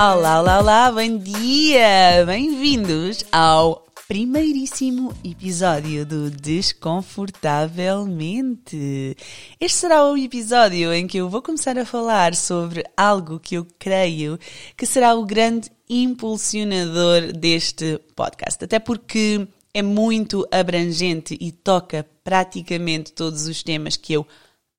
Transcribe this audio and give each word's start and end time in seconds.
Olá, 0.00 0.38
olá, 0.38 0.60
olá, 0.60 0.92
bom 0.92 1.18
dia! 1.18 2.24
Bem-vindos 2.24 3.24
ao 3.32 3.84
primeiríssimo 4.06 5.12
episódio 5.24 6.06
do 6.06 6.30
Desconfortavelmente. 6.30 9.16
Este 9.58 9.76
será 9.76 10.04
o 10.04 10.16
episódio 10.16 10.94
em 10.94 11.08
que 11.08 11.18
eu 11.18 11.28
vou 11.28 11.42
começar 11.42 11.76
a 11.76 11.84
falar 11.84 12.36
sobre 12.36 12.84
algo 12.96 13.40
que 13.40 13.56
eu 13.56 13.66
creio 13.76 14.38
que 14.76 14.86
será 14.86 15.16
o 15.16 15.26
grande 15.26 15.68
impulsionador 15.90 17.32
deste 17.32 18.00
podcast. 18.14 18.64
Até 18.64 18.78
porque 18.78 19.48
é 19.74 19.82
muito 19.82 20.46
abrangente 20.52 21.36
e 21.40 21.50
toca 21.50 22.06
praticamente 22.22 23.12
todos 23.12 23.48
os 23.48 23.64
temas 23.64 23.96
que 23.96 24.12
eu 24.12 24.24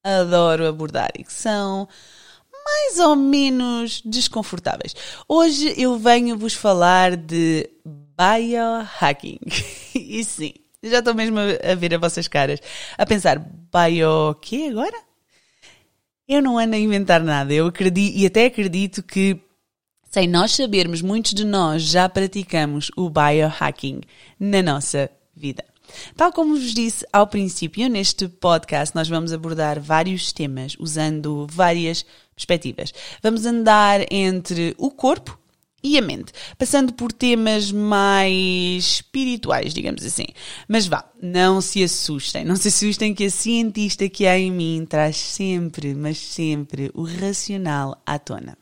adoro 0.01 0.65
abordar 0.65 1.09
e 1.19 1.25
que 1.25 1.33
são 1.33 1.89
mais 2.69 2.99
ou 2.99 3.15
menos 3.15 4.01
desconfortáveis. 4.05 4.95
Hoje 5.27 5.73
eu 5.75 5.97
venho 5.97 6.37
vos 6.37 6.53
falar 6.53 7.15
de 7.17 7.69
biohacking. 7.85 9.39
e 9.95 10.23
sim, 10.23 10.53
já 10.83 10.99
estou 10.99 11.15
mesmo 11.15 11.39
a 11.39 11.75
ver 11.75 11.95
as 11.95 11.99
vossas 11.99 12.27
caras, 12.27 12.59
a 12.97 13.05
pensar, 13.05 13.39
bio 13.39 14.35
quê 14.41 14.67
agora? 14.69 14.97
Eu 16.27 16.41
não 16.43 16.59
ando 16.59 16.75
a 16.75 16.79
inventar 16.79 17.23
nada, 17.23 17.51
eu 17.53 17.67
acredito 17.67 18.15
e 18.15 18.25
até 18.25 18.45
acredito 18.45 19.01
que 19.01 19.41
sem 20.11 20.27
nós 20.27 20.51
sabermos, 20.51 21.01
muitos 21.03 21.33
de 21.33 21.45
nós 21.45 21.83
já 21.83 22.09
praticamos 22.09 22.89
o 22.95 23.09
biohacking 23.09 24.01
na 24.39 24.61
nossa 24.63 25.09
vida. 25.35 25.63
Tal 26.15 26.31
como 26.31 26.55
vos 26.55 26.73
disse 26.73 27.05
ao 27.11 27.27
princípio, 27.27 27.89
neste 27.89 28.27
podcast 28.27 28.95
nós 28.95 29.07
vamos 29.07 29.33
abordar 29.33 29.79
vários 29.79 30.31
temas 30.31 30.75
usando 30.79 31.47
várias 31.51 32.05
perspectivas. 32.35 32.93
Vamos 33.21 33.45
andar 33.45 34.01
entre 34.11 34.75
o 34.77 34.89
corpo 34.91 35.37
e 35.83 35.97
a 35.97 36.01
mente, 36.01 36.33
passando 36.57 36.93
por 36.93 37.11
temas 37.11 37.71
mais 37.71 38.83
espirituais, 38.83 39.73
digamos 39.73 40.03
assim. 40.03 40.25
Mas 40.67 40.87
vá, 40.87 41.09
não 41.21 41.61
se 41.61 41.83
assustem, 41.83 42.43
não 42.43 42.55
se 42.55 42.67
assustem 42.67 43.13
que 43.13 43.25
a 43.25 43.29
cientista 43.29 44.09
que 44.09 44.27
há 44.27 44.37
em 44.37 44.51
mim 44.51 44.85
traz 44.87 45.17
sempre, 45.17 45.95
mas 45.95 46.17
sempre, 46.17 46.91
o 46.93 47.03
racional 47.03 48.01
à 48.05 48.19
tona. 48.19 48.57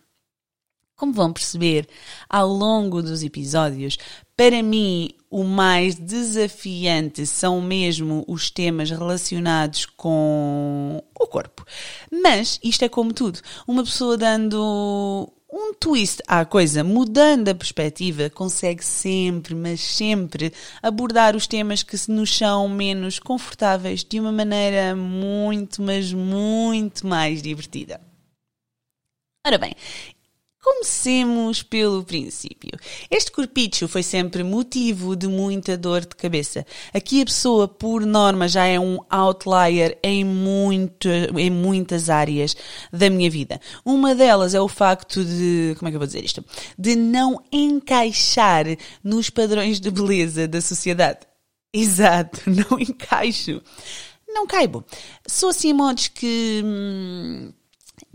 Como 0.95 1.14
vão 1.14 1.31
perceber 1.31 1.88
ao 2.28 2.48
longo 2.48 3.02
dos 3.02 3.23
episódios, 3.23 3.98
para 4.36 4.61
mim 4.64 5.09
o 5.30 5.44
mais 5.44 5.95
desafiante 5.95 7.25
são 7.25 7.61
mesmo 7.61 8.23
os 8.28 8.50
temas 8.50 8.89
relacionados 8.89 9.86
com 9.86 11.03
o 11.20 11.28
corpo. 11.28 11.66
Mas 12.11 12.59
isto 12.64 12.83
é 12.83 12.89
como 12.89 13.14
tudo, 13.14 13.39
uma 13.67 13.83
pessoa 13.83 14.17
dando 14.17 15.31
um 15.52 15.73
twist 15.73 16.22
à 16.28 16.44
coisa, 16.45 16.83
mudando 16.83 17.50
a 17.50 17.55
perspectiva, 17.55 18.30
consegue 18.30 18.83
sempre, 18.83 19.55
mas 19.55 19.80
sempre 19.81 20.53
abordar 20.81 21.36
os 21.36 21.48
temas 21.48 21.83
que 21.83 21.98
nos 22.09 22.36
são 22.36 22.67
menos 22.67 23.17
confortáveis 23.17 24.03
de 24.03 24.20
uma 24.20 24.31
maneira 24.31 24.95
muito, 24.95 25.81
mas 25.81 26.11
muito 26.11 27.08
mais 27.08 27.42
divertida. 27.42 28.02
Ora 29.45 29.58
bem, 29.58 29.73
Comecemos 30.64 31.62
pelo 31.62 32.04
princípio. 32.04 32.72
Este 33.12 33.32
corpicho 33.32 33.88
foi 33.88 34.02
sempre 34.02 34.44
motivo 34.44 35.16
de 35.16 35.28
muita 35.28 35.78
dor 35.78 36.02
de 36.02 36.16
cabeça. 36.16 36.66
Aqui 36.94 37.22
a 37.22 37.26
pessoa, 37.26 37.68
por 37.68 38.06
norma, 38.06 38.48
já 38.48 38.66
é 38.66 38.80
um 38.80 38.98
outlier 39.10 39.98
em, 40.04 40.24
muito, 40.26 41.08
em 41.38 41.50
muitas 41.50 42.10
áreas 42.10 42.56
da 42.92 43.10
minha 43.10 43.30
vida. 43.30 43.62
Uma 43.86 44.16
delas 44.16 44.54
é 44.56 44.60
o 44.60 44.67
facto 44.67 45.23
de, 45.23 45.76
como 45.78 45.88
é 45.88 45.92
que 45.92 45.96
eu 45.96 46.00
vou 46.00 46.08
dizer 46.08 46.26
isto? 46.26 46.44
De 46.78 46.96
não 46.96 47.42
encaixar 47.52 48.66
nos 49.04 49.30
padrões 49.30 49.80
de 49.80 49.92
beleza 49.92 50.48
da 50.48 50.60
sociedade. 50.60 51.20
Exato, 51.72 52.42
não 52.50 52.80
encaixo. 52.80 53.62
Não 54.28 54.48
caibo. 54.48 54.84
Sou 55.26 55.50
assim 55.50 55.72
a 55.72 55.73
modos 55.73 56.08
que. 56.08 56.62
Hum, 56.64 57.54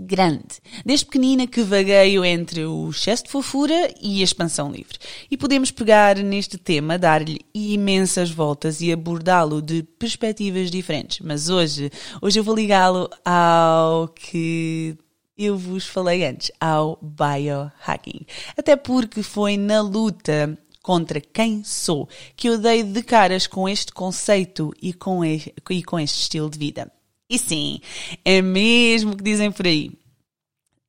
grande. 0.02 0.60
Desde 0.84 1.06
pequenina 1.06 1.46
que 1.46 1.62
vagueio 1.62 2.24
entre 2.24 2.64
o 2.64 2.90
excesso 2.90 3.24
de 3.24 3.30
fofura 3.30 3.92
e 4.00 4.20
a 4.20 4.24
expansão 4.24 4.70
livre. 4.70 4.98
E 5.30 5.36
podemos 5.36 5.70
pegar 5.70 6.16
neste 6.16 6.58
tema, 6.58 6.98
dar-lhe 6.98 7.40
imensas 7.54 8.30
voltas 8.30 8.80
e 8.80 8.92
abordá-lo 8.92 9.62
de 9.62 9.82
perspectivas 9.82 10.70
diferentes. 10.70 11.20
Mas 11.20 11.48
hoje, 11.48 11.90
hoje 12.20 12.38
eu 12.38 12.44
vou 12.44 12.54
ligá-lo 12.54 13.08
ao 13.24 14.08
que 14.08 14.96
eu 15.36 15.56
vos 15.56 15.86
falei 15.86 16.24
antes, 16.24 16.50
ao 16.60 16.98
biohacking. 17.00 18.26
Até 18.56 18.76
porque 18.76 19.22
foi 19.22 19.56
na 19.56 19.80
luta 19.80 20.58
contra 20.82 21.20
quem 21.20 21.62
sou 21.64 22.08
que 22.36 22.48
eu 22.48 22.58
dei 22.58 22.82
de 22.82 23.02
caras 23.02 23.46
com 23.46 23.68
este 23.68 23.92
conceito 23.92 24.72
e 24.82 24.92
com 24.92 25.24
este, 25.24 25.54
e 25.70 25.82
com 25.82 25.98
este 25.98 26.20
estilo 26.22 26.50
de 26.50 26.58
vida. 26.58 26.92
E 27.32 27.38
sim, 27.38 27.80
é 28.26 28.42
mesmo 28.42 29.16
que 29.16 29.24
dizem 29.24 29.50
por 29.50 29.66
aí. 29.66 29.90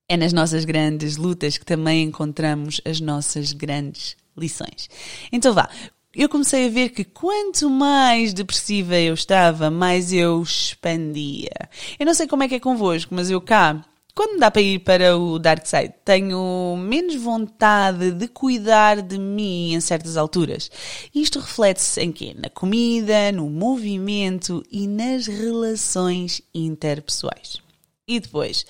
É 0.09 0.17
nas 0.17 0.33
nossas 0.33 0.65
grandes 0.65 1.15
lutas 1.15 1.57
que 1.57 1.65
também 1.65 2.03
encontramos 2.03 2.81
as 2.83 2.99
nossas 2.99 3.53
grandes 3.53 4.17
lições. 4.37 4.89
Então 5.31 5.53
vá, 5.53 5.69
eu 6.13 6.27
comecei 6.27 6.67
a 6.67 6.69
ver 6.69 6.89
que 6.89 7.05
quanto 7.05 7.69
mais 7.69 8.33
depressiva 8.33 8.99
eu 8.99 9.13
estava, 9.13 9.71
mais 9.71 10.11
eu 10.11 10.43
expandia. 10.43 11.69
Eu 11.97 12.05
não 12.05 12.13
sei 12.13 12.27
como 12.27 12.43
é 12.43 12.49
que 12.49 12.55
é 12.55 12.59
convosco, 12.59 13.15
mas 13.15 13.29
eu 13.29 13.39
cá, 13.39 13.81
quando 14.15 14.39
dá 14.39 14.51
para 14.51 14.61
ir 14.61 14.79
para 14.79 15.17
o 15.17 15.39
dark 15.39 15.65
side, 15.65 15.93
tenho 16.05 16.75
menos 16.77 17.15
vontade 17.15 18.11
de 18.11 18.27
cuidar 18.27 19.01
de 19.01 19.17
mim 19.17 19.73
em 19.73 19.81
certas 19.81 20.17
alturas. 20.17 20.69
Isto 21.13 21.39
reflete-se 21.39 21.99
em 22.01 22.11
quê? 22.11 22.35
Na 22.37 22.49
comida, 22.49 23.31
no 23.31 23.49
movimento 23.49 24.63
e 24.71 24.87
nas 24.87 25.25
relações 25.25 26.41
interpessoais. 26.53 27.59
E 28.07 28.19
depois, 28.19 28.65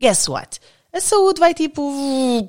guess 0.00 0.28
what? 0.28 0.60
A 0.92 1.00
saúde 1.00 1.40
vai 1.40 1.52
tipo 1.52 2.48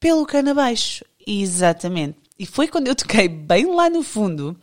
pelo 0.00 0.26
cano 0.26 0.50
abaixo. 0.50 1.04
Exatamente. 1.24 2.18
E 2.36 2.44
foi 2.44 2.66
quando 2.66 2.88
eu 2.88 2.96
toquei 2.96 3.28
bem 3.28 3.66
lá 3.66 3.88
no 3.88 4.02
fundo 4.02 4.58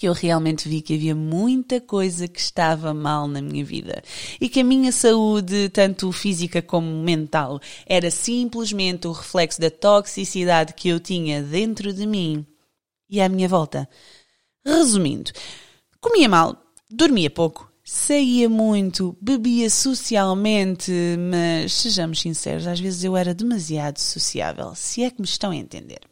que 0.00 0.08
eu 0.08 0.14
realmente 0.14 0.66
vi 0.66 0.80
que 0.80 0.94
havia 0.94 1.14
muita 1.14 1.78
coisa 1.78 2.26
que 2.26 2.40
estava 2.40 2.94
mal 2.94 3.28
na 3.28 3.42
minha 3.42 3.62
vida. 3.62 4.02
E 4.40 4.48
que 4.48 4.60
a 4.60 4.64
minha 4.64 4.90
saúde, 4.90 5.68
tanto 5.68 6.10
física 6.10 6.62
como 6.62 6.90
mental, 7.02 7.60
era 7.84 8.10
simplesmente 8.10 9.06
o 9.06 9.12
reflexo 9.12 9.60
da 9.60 9.70
toxicidade 9.70 10.72
que 10.72 10.88
eu 10.88 10.98
tinha 10.98 11.42
dentro 11.42 11.92
de 11.92 12.06
mim. 12.06 12.46
E 13.10 13.20
à 13.20 13.28
minha 13.28 13.46
volta. 13.46 13.86
Resumindo, 14.64 15.32
comia 16.00 16.30
mal, 16.30 16.56
dormia 16.90 17.28
pouco, 17.28 17.70
saía 17.84 18.48
muito, 18.48 19.14
bebia 19.20 19.68
socialmente, 19.68 20.90
mas 21.30 21.74
sejamos 21.74 22.22
sinceros, 22.22 22.66
às 22.66 22.80
vezes 22.80 23.04
eu 23.04 23.14
era 23.14 23.34
demasiado 23.34 23.98
sociável, 23.98 24.74
se 24.74 25.02
é 25.02 25.10
que 25.10 25.20
me 25.20 25.26
estão 25.26 25.50
a 25.50 25.56
entender 25.56 26.09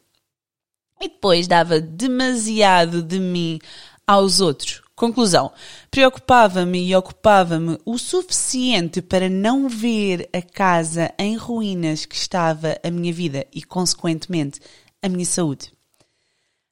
e 1.01 1.07
depois 1.07 1.47
dava 1.47 1.79
demasiado 1.79 3.01
de 3.01 3.19
mim 3.19 3.59
aos 4.05 4.41
outros. 4.41 4.81
Conclusão: 4.95 5.51
preocupava-me 5.89 6.85
e 6.85 6.95
ocupava-me 6.95 7.77
o 7.85 7.97
suficiente 7.97 9.01
para 9.01 9.29
não 9.29 9.69
ver 9.69 10.27
a 10.33 10.41
casa 10.41 11.13
em 11.17 11.37
ruínas 11.37 12.05
que 12.05 12.15
estava 12.15 12.77
a 12.83 12.91
minha 12.91 13.13
vida 13.13 13.47
e, 13.53 13.63
consequentemente, 13.63 14.59
a 15.01 15.07
minha 15.07 15.25
saúde. 15.25 15.71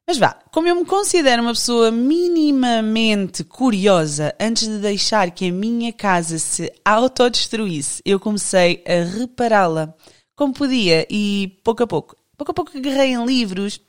Mas 0.06 0.18
vá, 0.18 0.40
como 0.54 0.68
eu 0.68 0.76
me 0.76 0.86
considero 0.86 1.42
uma 1.42 1.54
pessoa 1.54 1.92
minimamente 1.92 3.44
curiosa, 3.44 4.34
antes 4.40 4.68
de 4.68 4.78
deixar 4.80 5.32
que 5.32 5.50
a 5.50 5.52
minha 5.52 5.92
casa 5.92 6.40
se 6.40 6.72
autodestruísse, 6.84 8.02
eu 8.06 8.20
comecei 8.20 8.84
a 8.88 9.04
repará-la 9.04 9.94
como 10.34 10.54
podia 10.54 11.06
e, 11.10 11.60
pouco 11.64 11.84
a 11.84 11.88
pouco, 11.88 12.16
pouco 12.38 12.52
a 12.52 12.54
pouco 12.54 12.78
agarrei 12.78 13.12
em 13.14 13.26
livros, 13.26 13.82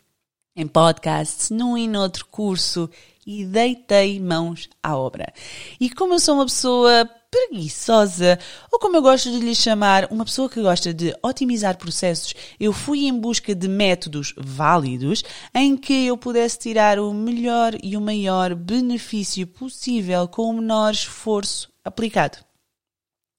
em 0.59 0.67
podcasts, 0.67 1.51
num 1.51 1.79
e 1.79 1.87
noutro 1.87 2.27
curso 2.27 2.91
e 3.25 3.45
deitei 3.45 4.19
mãos 4.19 4.69
à 4.83 4.97
obra. 4.97 5.33
E 5.79 5.89
como 5.89 6.15
eu 6.15 6.19
sou 6.19 6.35
uma 6.35 6.47
pessoa 6.47 7.09
preguiçosa, 7.31 8.39
ou 8.73 8.79
como 8.79 8.97
eu 8.97 9.03
gosto 9.03 9.31
de 9.31 9.39
lhe 9.39 9.55
chamar, 9.55 10.09
uma 10.11 10.25
pessoa 10.25 10.49
que 10.49 10.61
gosta 10.61 10.93
de 10.93 11.15
otimizar 11.23 11.77
processos, 11.77 12.35
eu 12.59 12.73
fui 12.73 13.07
em 13.07 13.13
busca 13.13 13.55
de 13.55 13.69
métodos 13.69 14.35
válidos 14.37 15.23
em 15.55 15.77
que 15.77 16.07
eu 16.07 16.17
pudesse 16.17 16.59
tirar 16.59 16.99
o 16.99 17.13
melhor 17.15 17.75
e 17.83 17.97
o 17.97 18.01
maior 18.01 18.55
benefício 18.55 19.47
possível 19.47 20.27
com 20.27 20.51
o 20.51 20.55
menor 20.55 20.93
esforço 20.93 21.71
aplicado. 21.85 22.48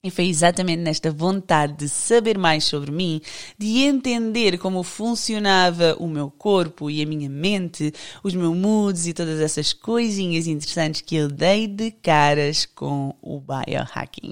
E 0.01 0.09
foi 0.09 0.27
exatamente 0.27 0.81
nesta 0.81 1.11
vontade 1.11 1.73
de 1.73 1.89
saber 1.89 2.37
mais 2.37 2.63
sobre 2.63 2.89
mim, 2.89 3.21
de 3.57 3.79
entender 3.79 4.57
como 4.57 4.81
funcionava 4.81 5.93
o 5.99 6.07
meu 6.07 6.31
corpo 6.31 6.89
e 6.89 7.01
a 7.01 7.05
minha 7.05 7.29
mente, 7.29 7.93
os 8.23 8.33
meus 8.33 8.55
moods 8.55 9.07
e 9.07 9.13
todas 9.13 9.41
essas 9.41 9.73
coisinhas 9.73 10.47
interessantes 10.47 11.01
que 11.01 11.17
eu 11.17 11.27
dei 11.27 11.67
de 11.67 11.91
caras 11.91 12.65
com 12.65 13.13
o 13.21 13.41
biohacking. 13.41 14.31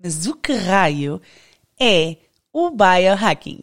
Mas 0.00 0.24
o 0.24 0.34
que 0.34 0.52
raio 0.52 1.20
é 1.80 2.18
o 2.52 2.70
biohacking. 2.70 3.58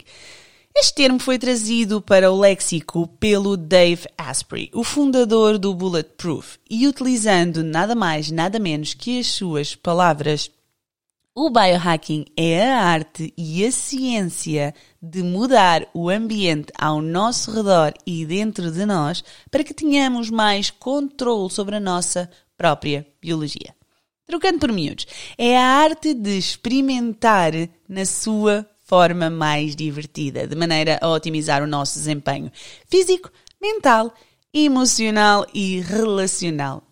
Este 0.76 0.96
termo 0.96 1.20
foi 1.20 1.40
trazido 1.40 2.02
para 2.02 2.30
o 2.30 2.38
léxico 2.38 3.08
pelo 3.18 3.56
Dave 3.56 4.08
Asprey, 4.18 4.70
o 4.74 4.84
fundador 4.84 5.58
do 5.58 5.74
Bulletproof, 5.74 6.58
e 6.70 6.86
utilizando 6.86 7.64
nada 7.64 7.96
mais, 7.96 8.30
nada 8.30 8.60
menos 8.60 8.94
que 8.94 9.22
as 9.22 9.28
suas 9.28 9.74
palavras. 9.74 10.52
O 11.33 11.50
biohacking 11.50 12.25
é 12.36 12.62
a 12.62 12.83
arte 12.83 13.33
e 13.38 13.66
a 13.66 13.72
ciência 13.72 14.75
de 15.01 15.24
mudar 15.24 15.88
o 15.94 16.10
ambiente 16.10 16.74
ao 16.78 17.01
nosso 17.01 17.51
redor 17.51 17.94
e 18.06 18.25
dentro 18.25 18.69
de 18.69 18.86
nós 18.86 19.24
para 19.50 19.63
que 19.63 19.74
tenhamos 19.74 20.30
mais 20.30 20.69
controle 20.69 21.50
sobre 21.50 21.78
a 21.78 21.80
nossa 21.80 22.30
própria 22.57 23.07
biologia. 23.22 23.74
Trocando 24.25 24.60
por 24.60 24.74
miúdos, 24.74 25.07
é 25.38 25.57
a 25.57 25.63
arte 25.63 26.13
de 26.13 26.38
experimentar 26.38 27.54
na 27.88 28.04
sua 28.04 28.69
forma 28.83 29.30
mais 29.30 29.74
divertida, 29.74 30.45
de 30.45 30.56
maneira 30.57 31.00
a 31.01 31.07
otimizar 31.07 31.63
o 31.63 31.68
nosso 31.68 31.98
desempenho 31.98 32.51
físico, 32.88 33.31
mental, 33.62 34.13
emocional 34.54 35.48
e 35.54 35.80
relacional. 35.80 36.83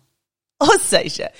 Ou 0.58 0.78
seja, 0.78 1.30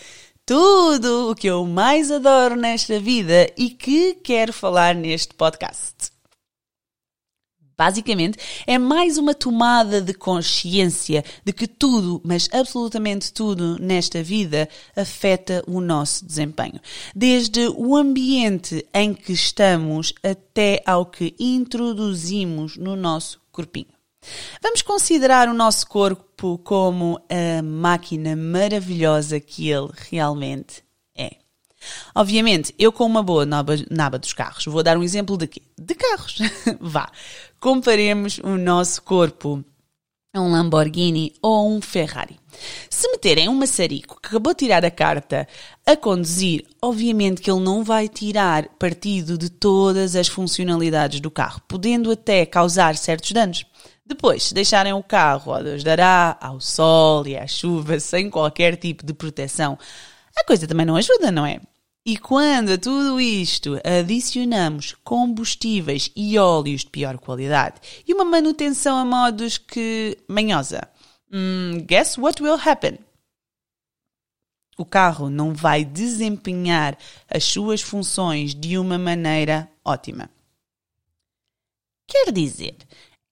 tudo 0.47 1.31
o 1.31 1.35
que 1.35 1.47
eu 1.47 1.65
mais 1.67 2.11
adoro 2.11 2.57
nesta 2.57 2.99
vida 2.99 3.51
e 3.57 3.71
que 3.71 4.15
quero 4.15 4.53
falar 4.53 4.95
neste 4.95 5.35
podcast. 5.35 6.11
Basicamente, 7.81 8.37
é 8.67 8.77
mais 8.77 9.17
uma 9.17 9.33
tomada 9.33 10.03
de 10.03 10.13
consciência 10.13 11.25
de 11.43 11.51
que 11.51 11.67
tudo, 11.67 12.21
mas 12.23 12.47
absolutamente 12.53 13.33
tudo 13.33 13.79
nesta 13.81 14.23
vida 14.23 14.69
afeta 14.95 15.65
o 15.67 15.81
nosso 15.81 16.27
desempenho. 16.27 16.79
Desde 17.17 17.69
o 17.69 17.97
ambiente 17.97 18.87
em 18.93 19.15
que 19.15 19.33
estamos 19.33 20.13
até 20.23 20.83
ao 20.85 21.07
que 21.07 21.35
introduzimos 21.41 22.77
no 22.77 22.97
nosso 22.97 23.41
corpinho. 23.51 23.95
Vamos 24.63 24.83
considerar 24.83 25.49
o 25.49 25.55
nosso 25.55 25.87
corpo 25.87 26.23
como 26.59 27.21
a 27.29 27.63
máquina 27.63 28.35
maravilhosa 28.37 29.41
que 29.41 29.71
ele 29.71 29.91
realmente 30.11 30.83
Obviamente, 32.15 32.75
eu 32.79 32.93
com 32.93 33.05
uma 33.05 33.23
boa 33.23 33.47
naba, 33.47 33.75
naba 33.91 34.19
dos 34.19 34.33
carros, 34.33 34.67
vou 34.67 34.83
dar 34.83 34.99
um 34.99 35.03
exemplo 35.03 35.37
de 35.37 35.47
quê? 35.47 35.63
De 35.79 35.95
carros. 35.95 36.39
Vá, 36.81 37.11
comparemos 37.59 38.39
o 38.39 38.57
nosso 38.57 39.03
corpo 39.03 39.65
a 40.35 40.41
um 40.41 40.51
Lamborghini 40.51 41.33
ou 41.43 41.71
um 41.71 41.81
Ferrari. 41.81 42.39
Se 42.89 43.11
meterem 43.11 43.49
um 43.49 43.55
maçarico 43.55 44.21
que 44.21 44.29
acabou 44.29 44.53
de 44.53 44.59
tirar 44.59 44.85
a 44.85 44.91
carta 44.91 45.47
a 45.87 45.97
conduzir, 45.97 46.65
obviamente 46.81 47.41
que 47.41 47.51
ele 47.51 47.61
não 47.61 47.83
vai 47.83 48.09
tirar 48.09 48.69
partido 48.79 49.37
de 49.37 49.51
todas 49.51 50.17
as 50.17 50.29
funcionalidades 50.29 51.21
do 51.21 51.31
carro, 51.31 51.61
podendo 51.67 52.11
até 52.11 52.45
causar 52.47 52.97
certos 52.97 53.33
danos. 53.33 53.65
Depois, 54.05 54.45
se 54.45 54.55
deixarem 54.55 54.93
o 54.93 55.03
carro, 55.03 55.53
ó 55.53 55.63
Deus 55.63 55.85
dará, 55.85 56.37
ao 56.41 56.61
sol 56.61 57.27
e 57.27 57.37
à 57.37 57.47
chuva, 57.47 58.01
sem 58.01 58.29
qualquer 58.29 58.77
tipo 58.77 59.07
de 59.07 59.13
proteção, 59.13 59.79
a 60.37 60.45
coisa 60.45 60.67
também 60.67 60.87
não 60.87 60.97
ajuda, 60.97 61.31
não 61.31 61.47
é? 61.47 61.61
E 62.05 62.17
quando 62.17 62.71
a 62.71 62.79
tudo 62.79 63.21
isto 63.21 63.79
adicionamos 63.85 64.97
combustíveis 65.05 66.11
e 66.17 66.39
óleos 66.39 66.81
de 66.81 66.87
pior 66.89 67.19
qualidade 67.19 67.77
e 68.09 68.15
uma 68.15 68.25
manutenção 68.25 68.97
a 68.97 69.05
modos 69.05 69.59
que 69.59 70.17
manhosa, 70.27 70.81
hum, 71.31 71.85
guess 71.87 72.19
what 72.19 72.43
will 72.43 72.59
happen? 72.59 72.99
O 74.77 74.85
carro 74.85 75.29
não 75.29 75.53
vai 75.53 75.85
desempenhar 75.85 76.97
as 77.29 77.45
suas 77.45 77.83
funções 77.83 78.55
de 78.55 78.79
uma 78.79 78.99
maneira 78.99 79.71
ótima. 79.85 80.31
Quer 82.09 82.33
dizer, 82.33 82.77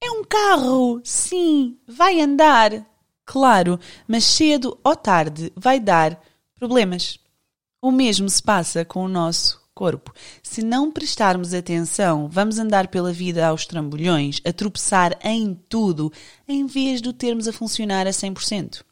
é 0.01 0.11
um 0.11 0.23
carro, 0.25 1.01
sim, 1.03 1.79
vai 1.87 2.21
andar, 2.21 2.87
claro, 3.25 3.81
mas 4.07 4.25
cedo 4.25 4.79
ou 4.85 4.95
tarde 4.95 5.53
vai 5.57 5.81
dar 5.81 6.23
problemas. 6.55 7.19
O 7.81 7.91
mesmo 7.91 8.29
se 8.29 8.43
passa 8.43 8.85
com 8.85 9.05
o 9.05 9.09
nosso 9.09 9.68
corpo. 9.79 10.13
Se 10.43 10.61
não 10.61 10.91
prestarmos 10.91 11.55
atenção, 11.55 12.29
vamos 12.29 12.59
andar 12.59 12.89
pela 12.89 13.13
vida 13.13 13.47
aos 13.47 13.65
trambolhões, 13.65 14.41
a 14.45 14.53
tropeçar 14.53 15.17
em 15.23 15.55
tudo, 15.69 16.13
em 16.49 16.67
vez 16.67 17.01
de 17.01 17.09
o 17.09 17.13
termos 17.13 17.47
a 17.47 17.53
funcionar 17.53 18.05
a 18.05 18.11
100%. 18.11 18.83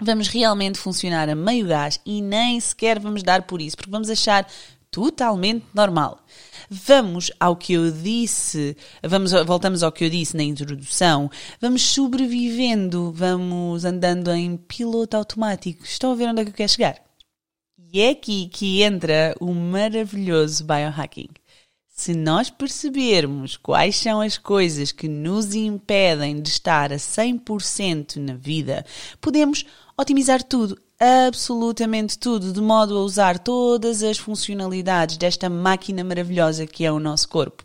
Vamos 0.00 0.28
realmente 0.28 0.78
funcionar 0.78 1.28
a 1.28 1.34
meio 1.34 1.66
gás 1.66 2.00
e 2.06 2.22
nem 2.22 2.58
sequer 2.58 2.98
vamos 2.98 3.22
dar 3.22 3.42
por 3.42 3.60
isso, 3.60 3.76
porque 3.76 3.90
vamos 3.90 4.08
achar 4.08 4.46
totalmente 4.90 5.66
normal. 5.74 6.24
Vamos 6.70 7.30
ao 7.38 7.54
que 7.54 7.74
eu 7.74 7.90
disse, 7.90 8.74
vamos, 9.02 9.32
voltamos 9.44 9.82
ao 9.82 9.92
que 9.92 10.06
eu 10.06 10.08
disse 10.08 10.34
na 10.34 10.42
introdução, 10.42 11.30
vamos 11.60 11.82
sobrevivendo, 11.82 13.12
vamos 13.12 13.84
andando 13.84 14.30
em 14.30 14.56
piloto 14.56 15.18
automático. 15.18 15.84
Estão 15.84 16.12
a 16.12 16.14
ver 16.14 16.28
onde 16.28 16.40
é 16.40 16.44
que 16.44 16.50
eu 16.50 16.54
quero 16.54 16.72
chegar? 16.72 17.07
E 17.90 18.02
é 18.02 18.10
aqui 18.10 18.48
que 18.48 18.82
entra 18.82 19.34
o 19.40 19.54
maravilhoso 19.54 20.62
biohacking. 20.62 21.28
Se 21.88 22.14
nós 22.14 22.50
percebermos 22.50 23.56
quais 23.56 23.96
são 23.96 24.20
as 24.20 24.36
coisas 24.36 24.92
que 24.92 25.08
nos 25.08 25.54
impedem 25.54 26.40
de 26.42 26.50
estar 26.50 26.92
a 26.92 26.96
100% 26.96 28.16
na 28.16 28.34
vida, 28.34 28.84
podemos 29.22 29.64
otimizar 29.96 30.42
tudo, 30.42 30.78
absolutamente 31.00 32.18
tudo, 32.18 32.52
de 32.52 32.60
modo 32.60 32.96
a 32.96 33.02
usar 33.02 33.38
todas 33.38 34.02
as 34.02 34.18
funcionalidades 34.18 35.16
desta 35.16 35.48
máquina 35.48 36.04
maravilhosa 36.04 36.66
que 36.66 36.84
é 36.84 36.92
o 36.92 37.00
nosso 37.00 37.26
corpo. 37.28 37.64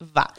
Vá, 0.00 0.32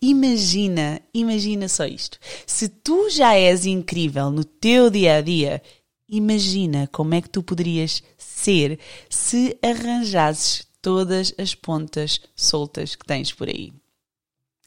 imagina, 0.00 1.00
imagina 1.12 1.68
só 1.68 1.84
isto. 1.84 2.18
Se 2.46 2.68
tu 2.68 3.10
já 3.10 3.34
és 3.34 3.66
incrível 3.66 4.30
no 4.30 4.44
teu 4.44 4.88
dia 4.88 5.16
a 5.16 5.20
dia, 5.20 5.60
imagina 6.10 6.88
como 6.92 7.14
é 7.14 7.20
que 7.20 7.30
tu 7.30 7.42
poderias 7.42 8.02
ser 8.18 8.78
se 9.08 9.56
arranjasses 9.62 10.66
todas 10.82 11.34
as 11.38 11.54
pontas 11.54 12.20
soltas 12.34 12.96
que 12.96 13.06
tens 13.06 13.32
por 13.32 13.48
aí. 13.48 13.72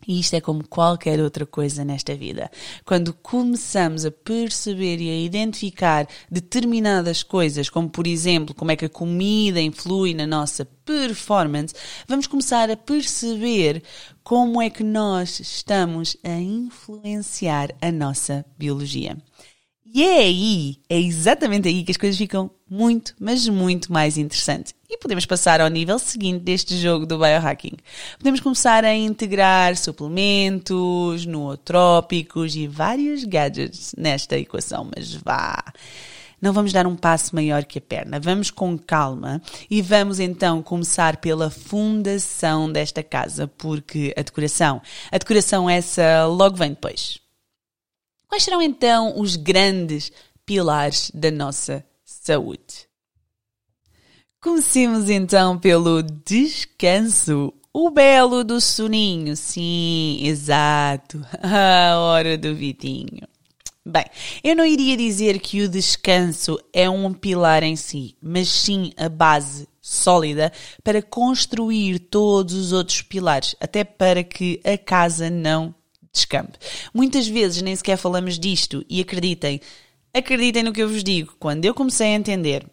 E 0.07 0.19
isto 0.19 0.35
é 0.35 0.41
como 0.41 0.67
qualquer 0.67 1.19
outra 1.21 1.45
coisa 1.45 1.85
nesta 1.85 2.15
vida. 2.15 2.51
Quando 2.83 3.13
começamos 3.13 4.05
a 4.05 4.11
perceber 4.11 4.99
e 4.99 5.09
a 5.09 5.17
identificar 5.17 6.07
determinadas 6.29 7.23
coisas, 7.23 7.69
como 7.69 7.89
por 7.89 8.05
exemplo, 8.05 8.53
como 8.53 8.71
é 8.71 8.75
que 8.75 8.85
a 8.85 8.89
comida 8.89 9.61
influi 9.61 10.13
na 10.13 10.27
nossa 10.27 10.65
performance, 10.85 11.73
vamos 12.07 12.27
começar 12.27 12.69
a 12.69 12.77
perceber 12.77 13.81
como 14.23 14.61
é 14.61 14.69
que 14.69 14.83
nós 14.83 15.39
estamos 15.39 16.17
a 16.23 16.37
influenciar 16.37 17.73
a 17.81 17.91
nossa 17.91 18.45
biologia. 18.57 19.17
E 19.93 20.03
é 20.03 20.17
aí, 20.21 20.77
é 20.89 20.99
exatamente 20.99 21.67
aí 21.67 21.83
que 21.83 21.91
as 21.91 21.97
coisas 21.97 22.17
ficam 22.17 22.49
muito, 22.67 23.13
mas 23.19 23.47
muito 23.47 23.93
mais 23.93 24.17
interessantes. 24.17 24.73
E 24.89 24.97
podemos 24.97 25.23
passar 25.23 25.61
ao 25.61 25.67
nível 25.67 25.99
seguinte 25.99 26.39
deste 26.39 26.75
jogo 26.77 27.05
do 27.05 27.19
biohacking. 27.19 27.77
Podemos 28.17 28.39
começar 28.39 28.83
a 28.83 28.95
integrar 28.95 29.77
suplementos, 29.77 31.27
nootrópicos 31.27 32.55
e 32.55 32.65
vários 32.65 33.23
gadgets 33.23 33.93
nesta 33.95 34.35
equação, 34.35 34.89
mas 34.95 35.13
vá 35.13 35.63
não 36.41 36.51
vamos 36.51 36.73
dar 36.73 36.85
um 36.85 36.95
passo 36.95 37.33
maior 37.33 37.63
que 37.63 37.77
a 37.77 37.81
perna. 37.81 38.19
Vamos 38.19 38.51
com 38.51 38.77
calma 38.77 39.41
e 39.69 39.81
vamos 39.81 40.19
então 40.19 40.61
começar 40.61 41.17
pela 41.17 41.49
fundação 41.49 42.69
desta 42.69 43.01
casa, 43.01 43.47
porque 43.47 44.13
a 44.17 44.21
decoração, 44.23 44.81
a 45.09 45.17
decoração 45.17 45.69
essa 45.69 46.25
logo 46.25 46.57
vem 46.57 46.71
depois. 46.71 47.22
Quais 48.33 48.45
serão 48.45 48.63
então 48.63 49.19
os 49.19 49.35
grandes 49.35 50.11
pilares 50.43 51.11
da 51.13 51.29
nossa 51.29 51.85
saúde? 52.03 52.89
Comecemos 54.41 55.07
então 55.07 55.59
pelo 55.59 56.01
descanso. 56.01 57.53
O 57.71 57.91
belo 57.91 58.43
do 58.43 58.59
soninho, 58.59 59.37
sim, 59.37 60.17
exato. 60.23 61.23
A 61.43 61.99
hora 61.99 62.35
do 62.35 62.55
Vitinho. 62.55 63.27
Bem, 63.85 64.05
eu 64.43 64.55
não 64.55 64.65
iria 64.65 64.97
dizer 64.97 65.39
que 65.39 65.61
o 65.61 65.69
descanso 65.69 66.59
é 66.73 66.89
um 66.89 67.13
pilar 67.13 67.61
em 67.61 67.75
si, 67.75 68.17
mas 68.19 68.49
sim 68.49 68.93
a 68.97 69.09
base 69.09 69.67
sólida 69.79 70.51
para 70.83 71.03
construir 71.03 71.99
todos 71.99 72.55
os 72.55 72.73
outros 72.73 73.03
pilares, 73.03 73.55
até 73.59 73.83
para 73.83 74.23
que 74.23 74.59
a 74.65 74.75
casa 74.75 75.29
não 75.29 75.75
descampe. 76.13 76.57
Muitas 76.93 77.27
vezes 77.27 77.61
nem 77.61 77.75
sequer 77.75 77.97
falamos 77.97 78.37
disto 78.37 78.85
e 78.87 79.01
acreditem, 79.01 79.59
acreditem 80.13 80.63
no 80.63 80.71
que 80.71 80.81
eu 80.81 80.87
vos 80.87 81.03
digo. 81.03 81.35
Quando 81.39 81.65
eu 81.65 81.73
comecei 81.73 82.07
a 82.07 82.15
entender 82.15 82.65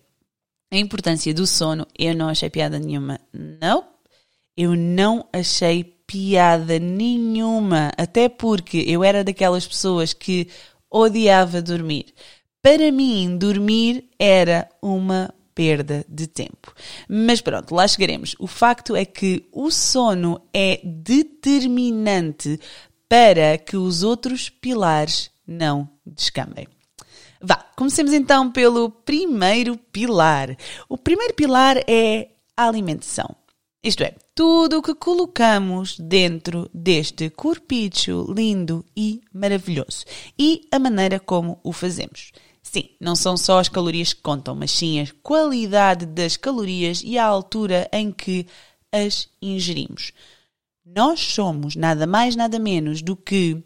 a 0.71 0.77
importância 0.77 1.33
do 1.33 1.47
sono, 1.47 1.87
eu 1.99 2.15
não 2.15 2.29
achei 2.29 2.51
piada 2.51 2.79
nenhuma. 2.79 3.19
Não, 3.33 3.85
eu 4.57 4.77
não 4.77 5.27
achei 5.33 5.83
piada 6.07 6.79
nenhuma. 6.79 7.91
Até 7.97 8.29
porque 8.29 8.85
eu 8.87 9.03
era 9.03 9.25
daquelas 9.25 9.67
pessoas 9.67 10.13
que 10.13 10.49
odiava 10.91 11.63
dormir. 11.63 12.07
Para 12.63 12.93
mim, 12.93 13.39
dormir 13.39 14.05
era 14.19 14.69
uma 14.83 15.33
perda 15.55 16.05
de 16.09 16.27
tempo. 16.27 16.75
Mas 17.09 17.41
pronto, 17.41 17.75
lá 17.75 17.87
chegaremos. 17.89 18.35
O 18.39 18.47
facto 18.47 18.95
é 18.95 19.05
que 19.05 19.47
o 19.53 19.71
sono 19.71 20.41
é 20.55 20.81
determinante 20.85 22.59
para 23.11 23.59
que 23.59 23.77
os 23.77 24.05
outros 24.05 24.49
pilares 24.49 25.33
não 25.45 25.91
descambem. 26.07 26.69
Vá, 27.43 27.57
comecemos 27.77 28.13
então 28.13 28.53
pelo 28.53 28.89
primeiro 28.89 29.77
pilar. 29.77 30.57
O 30.89 30.97
primeiro 30.97 31.35
pilar 31.35 31.79
é 31.89 32.29
a 32.57 32.69
alimentação. 32.69 33.35
Isto 33.83 34.05
é, 34.05 34.15
tudo 34.33 34.79
o 34.79 34.83
que 34.83 34.95
colocamos 34.95 35.99
dentro 35.99 36.71
deste 36.73 37.31
corpicho 37.31 38.33
lindo 38.33 38.85
e 38.97 39.21
maravilhoso 39.33 40.05
e 40.39 40.69
a 40.71 40.79
maneira 40.79 41.19
como 41.19 41.59
o 41.65 41.73
fazemos. 41.73 42.31
Sim, 42.63 42.91
não 43.01 43.17
são 43.17 43.37
só 43.37 43.59
as 43.59 43.69
calorias 43.69 44.13
que 44.13 44.23
contam, 44.23 44.55
mas 44.55 44.71
sim 44.71 45.01
a 45.01 45.07
qualidade 45.21 46.07
das 46.07 46.37
calorias 46.37 47.03
e 47.05 47.19
a 47.19 47.25
altura 47.25 47.89
em 47.93 48.13
que 48.13 48.47
as 48.93 49.29
ingerimos. 49.43 50.13
Nós 50.97 51.21
somos 51.21 51.77
nada 51.77 52.05
mais, 52.05 52.35
nada 52.35 52.59
menos 52.59 53.01
do 53.01 53.15
que 53.15 53.63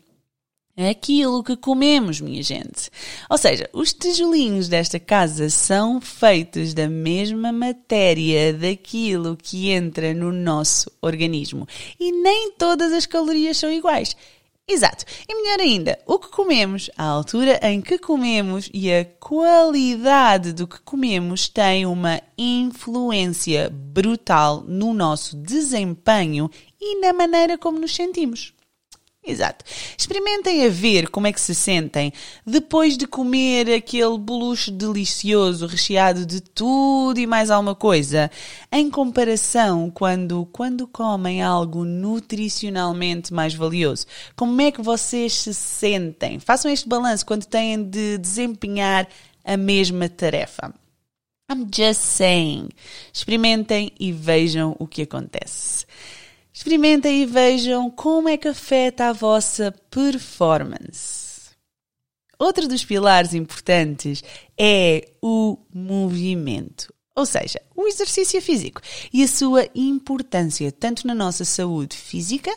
aquilo 0.76 1.42
que 1.42 1.56
comemos, 1.56 2.20
minha 2.20 2.42
gente. 2.42 2.90
Ou 3.30 3.38
seja, 3.38 3.68
os 3.72 3.94
tijolinhos 3.94 4.68
desta 4.68 5.00
casa 5.00 5.48
são 5.48 6.02
feitos 6.02 6.74
da 6.74 6.86
mesma 6.86 7.50
matéria 7.50 8.52
daquilo 8.52 9.38
que 9.38 9.70
entra 9.70 10.12
no 10.12 10.32
nosso 10.32 10.90
organismo. 11.00 11.66
E 11.98 12.12
nem 12.12 12.52
todas 12.52 12.92
as 12.92 13.06
calorias 13.06 13.56
são 13.56 13.72
iguais. 13.72 14.14
Exato. 14.66 15.04
E 15.28 15.34
melhor 15.34 15.60
ainda, 15.60 15.98
o 16.06 16.18
que 16.18 16.30
comemos, 16.30 16.88
a 16.96 17.04
altura 17.04 17.60
em 17.62 17.82
que 17.82 17.98
comemos 17.98 18.70
e 18.72 18.90
a 18.90 19.04
qualidade 19.04 20.54
do 20.54 20.66
que 20.66 20.80
comemos 20.80 21.48
tem 21.48 21.84
uma 21.84 22.20
influência 22.36 23.68
brutal 23.70 24.64
no 24.66 24.94
nosso 24.94 25.36
desempenho 25.36 26.50
e 26.86 27.00
na 27.00 27.12
maneira 27.12 27.56
como 27.56 27.78
nos 27.78 27.94
sentimos. 27.94 28.52
Exato. 29.26 29.64
Experimentem 29.96 30.66
a 30.66 30.68
ver 30.68 31.08
como 31.08 31.26
é 31.26 31.32
que 31.32 31.40
se 31.40 31.54
sentem 31.54 32.12
depois 32.46 32.94
de 32.98 33.06
comer 33.06 33.72
aquele 33.72 34.18
bolucho 34.18 34.70
delicioso 34.70 35.66
recheado 35.66 36.26
de 36.26 36.42
tudo 36.42 37.18
e 37.18 37.26
mais 37.26 37.50
alguma 37.50 37.74
coisa, 37.74 38.30
em 38.70 38.90
comparação 38.90 39.90
quando 39.90 40.46
quando 40.52 40.86
comem 40.86 41.42
algo 41.42 41.86
nutricionalmente 41.86 43.32
mais 43.32 43.54
valioso. 43.54 44.06
Como 44.36 44.60
é 44.60 44.70
que 44.70 44.82
vocês 44.82 45.32
se 45.32 45.54
sentem? 45.54 46.38
Façam 46.38 46.70
este 46.70 46.86
balanço 46.86 47.24
quando 47.24 47.46
têm 47.46 47.82
de 47.82 48.18
desempenhar 48.18 49.08
a 49.42 49.56
mesma 49.56 50.06
tarefa. 50.06 50.74
I'm 51.50 51.66
just 51.74 52.00
saying. 52.00 52.68
Experimentem 53.12 53.90
e 53.98 54.12
vejam 54.12 54.76
o 54.78 54.86
que 54.86 55.02
acontece. 55.02 55.86
Experimentem 56.56 57.22
e 57.22 57.26
vejam 57.26 57.90
como 57.90 58.28
é 58.28 58.36
que 58.36 58.46
afeta 58.46 59.08
a 59.08 59.12
vossa 59.12 59.74
performance. 59.90 61.50
Outro 62.38 62.68
dos 62.68 62.84
pilares 62.84 63.34
importantes 63.34 64.22
é 64.56 65.04
o 65.20 65.58
movimento, 65.74 66.94
ou 67.16 67.26
seja, 67.26 67.60
o 67.74 67.88
exercício 67.88 68.40
físico 68.40 68.80
e 69.12 69.24
a 69.24 69.28
sua 69.28 69.68
importância 69.74 70.70
tanto 70.70 71.08
na 71.08 71.14
nossa 71.14 71.44
saúde 71.44 71.96
física 71.96 72.56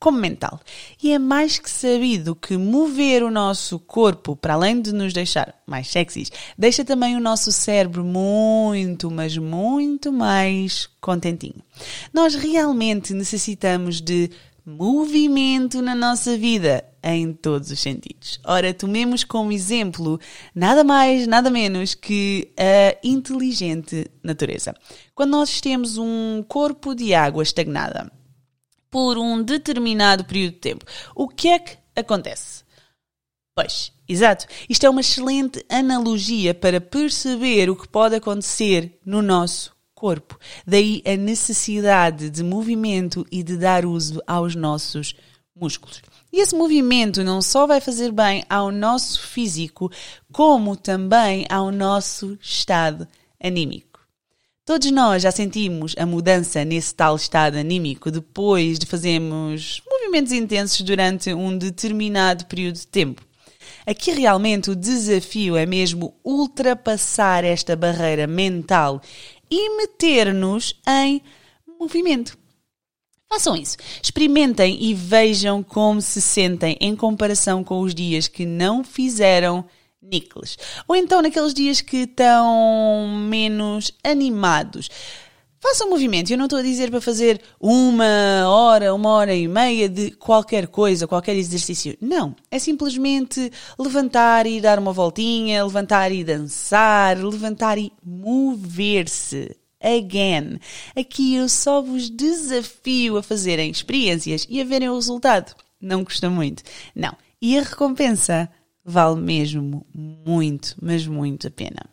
como 0.00 0.18
mental. 0.18 0.58
E 1.02 1.12
é 1.12 1.18
mais 1.18 1.58
que 1.58 1.70
sabido 1.70 2.34
que 2.34 2.56
mover 2.56 3.22
o 3.22 3.30
nosso 3.30 3.78
corpo, 3.78 4.34
para 4.34 4.54
além 4.54 4.80
de 4.80 4.92
nos 4.92 5.12
deixar 5.12 5.54
mais 5.66 5.88
sexys, 5.88 6.32
deixa 6.56 6.84
também 6.84 7.16
o 7.16 7.20
nosso 7.20 7.52
cérebro 7.52 8.02
muito, 8.02 9.10
mas 9.10 9.36
muito 9.36 10.10
mais 10.10 10.88
contentinho. 11.00 11.62
Nós 12.12 12.34
realmente 12.34 13.12
necessitamos 13.12 14.00
de 14.00 14.30
movimento 14.64 15.82
na 15.82 15.94
nossa 15.94 16.36
vida 16.36 16.84
em 17.02 17.32
todos 17.32 17.70
os 17.70 17.80
sentidos. 17.80 18.40
Ora, 18.44 18.72
tomemos 18.74 19.24
como 19.24 19.52
exemplo 19.52 20.20
nada 20.54 20.84
mais, 20.84 21.26
nada 21.26 21.50
menos 21.50 21.94
que 21.94 22.52
a 22.58 22.96
inteligente 23.02 24.10
natureza. 24.22 24.74
Quando 25.14 25.30
nós 25.30 25.60
temos 25.60 25.98
um 25.98 26.42
corpo 26.46 26.94
de 26.94 27.14
água 27.14 27.42
estagnada, 27.42 28.10
por 28.90 29.16
um 29.18 29.42
determinado 29.42 30.24
período 30.24 30.54
de 30.54 30.58
tempo. 30.58 30.84
O 31.14 31.28
que 31.28 31.48
é 31.48 31.58
que 31.58 31.78
acontece? 31.94 32.64
Pois, 33.54 33.92
exato. 34.08 34.46
Isto 34.68 34.86
é 34.86 34.90
uma 34.90 35.00
excelente 35.00 35.64
analogia 35.68 36.54
para 36.54 36.80
perceber 36.80 37.68
o 37.68 37.76
que 37.76 37.88
pode 37.88 38.14
acontecer 38.14 38.98
no 39.04 39.20
nosso 39.20 39.74
corpo. 39.94 40.38
Daí 40.66 41.02
a 41.06 41.16
necessidade 41.16 42.30
de 42.30 42.42
movimento 42.42 43.26
e 43.30 43.42
de 43.42 43.56
dar 43.56 43.84
uso 43.84 44.22
aos 44.26 44.54
nossos 44.54 45.14
músculos. 45.54 46.00
E 46.32 46.40
esse 46.40 46.54
movimento 46.54 47.22
não 47.24 47.42
só 47.42 47.66
vai 47.66 47.80
fazer 47.80 48.12
bem 48.12 48.44
ao 48.48 48.70
nosso 48.70 49.20
físico, 49.20 49.90
como 50.32 50.76
também 50.76 51.44
ao 51.50 51.70
nosso 51.70 52.38
estado 52.40 53.06
anímico. 53.42 53.89
Todos 54.70 54.88
nós 54.92 55.24
já 55.24 55.32
sentimos 55.32 55.96
a 55.98 56.06
mudança 56.06 56.64
nesse 56.64 56.94
tal 56.94 57.16
estado 57.16 57.56
anímico 57.56 58.08
depois 58.08 58.78
de 58.78 58.86
fazermos 58.86 59.82
movimentos 59.84 60.30
intensos 60.30 60.82
durante 60.82 61.34
um 61.34 61.58
determinado 61.58 62.46
período 62.46 62.76
de 62.76 62.86
tempo. 62.86 63.20
Aqui 63.84 64.12
realmente 64.12 64.70
o 64.70 64.76
desafio 64.76 65.56
é 65.56 65.66
mesmo 65.66 66.14
ultrapassar 66.24 67.42
esta 67.42 67.74
barreira 67.74 68.28
mental 68.28 69.02
e 69.50 69.76
meter-nos 69.76 70.76
em 70.86 71.20
movimento. 71.80 72.38
Façam 73.28 73.56
isso. 73.56 73.76
Experimentem 74.00 74.80
e 74.84 74.94
vejam 74.94 75.64
como 75.64 76.00
se 76.00 76.20
sentem 76.20 76.76
em 76.80 76.94
comparação 76.94 77.64
com 77.64 77.80
os 77.80 77.92
dias 77.92 78.28
que 78.28 78.46
não 78.46 78.84
fizeram 78.84 79.64
níqueles. 80.02 80.56
Ou 80.88 80.96
então 80.96 81.22
naqueles 81.22 81.54
dias 81.54 81.80
que 81.80 81.98
estão 81.98 83.08
menos 83.08 83.92
animados. 84.02 84.88
Faça 85.62 85.84
um 85.84 85.90
movimento. 85.90 86.30
Eu 86.30 86.38
não 86.38 86.46
estou 86.46 86.58
a 86.58 86.62
dizer 86.62 86.90
para 86.90 87.02
fazer 87.02 87.38
uma 87.60 88.48
hora, 88.48 88.94
uma 88.94 89.10
hora 89.10 89.34
e 89.34 89.46
meia 89.46 89.90
de 89.90 90.10
qualquer 90.12 90.66
coisa, 90.68 91.06
qualquer 91.06 91.36
exercício. 91.36 91.96
Não. 92.00 92.34
É 92.50 92.58
simplesmente 92.58 93.52
levantar 93.78 94.46
e 94.46 94.58
dar 94.58 94.78
uma 94.78 94.92
voltinha, 94.92 95.62
levantar 95.62 96.10
e 96.12 96.24
dançar, 96.24 97.18
levantar 97.18 97.76
e 97.76 97.92
mover-se. 98.02 99.54
Again. 99.82 100.58
Aqui 100.94 101.36
eu 101.36 101.48
só 101.48 101.80
vos 101.80 102.10
desafio 102.10 103.16
a 103.16 103.22
fazerem 103.22 103.70
experiências 103.70 104.46
e 104.48 104.60
a 104.60 104.64
verem 104.64 104.90
o 104.90 104.94
resultado. 104.94 105.54
Não 105.80 106.04
custa 106.04 106.28
muito. 106.28 106.62
Não. 106.94 107.16
E 107.40 107.58
a 107.58 107.62
recompensa 107.62 108.50
vale 108.84 109.20
mesmo 109.20 109.86
muito, 109.94 110.74
mas 110.80 111.06
muito 111.06 111.46
a 111.46 111.50
pena. 111.50 111.84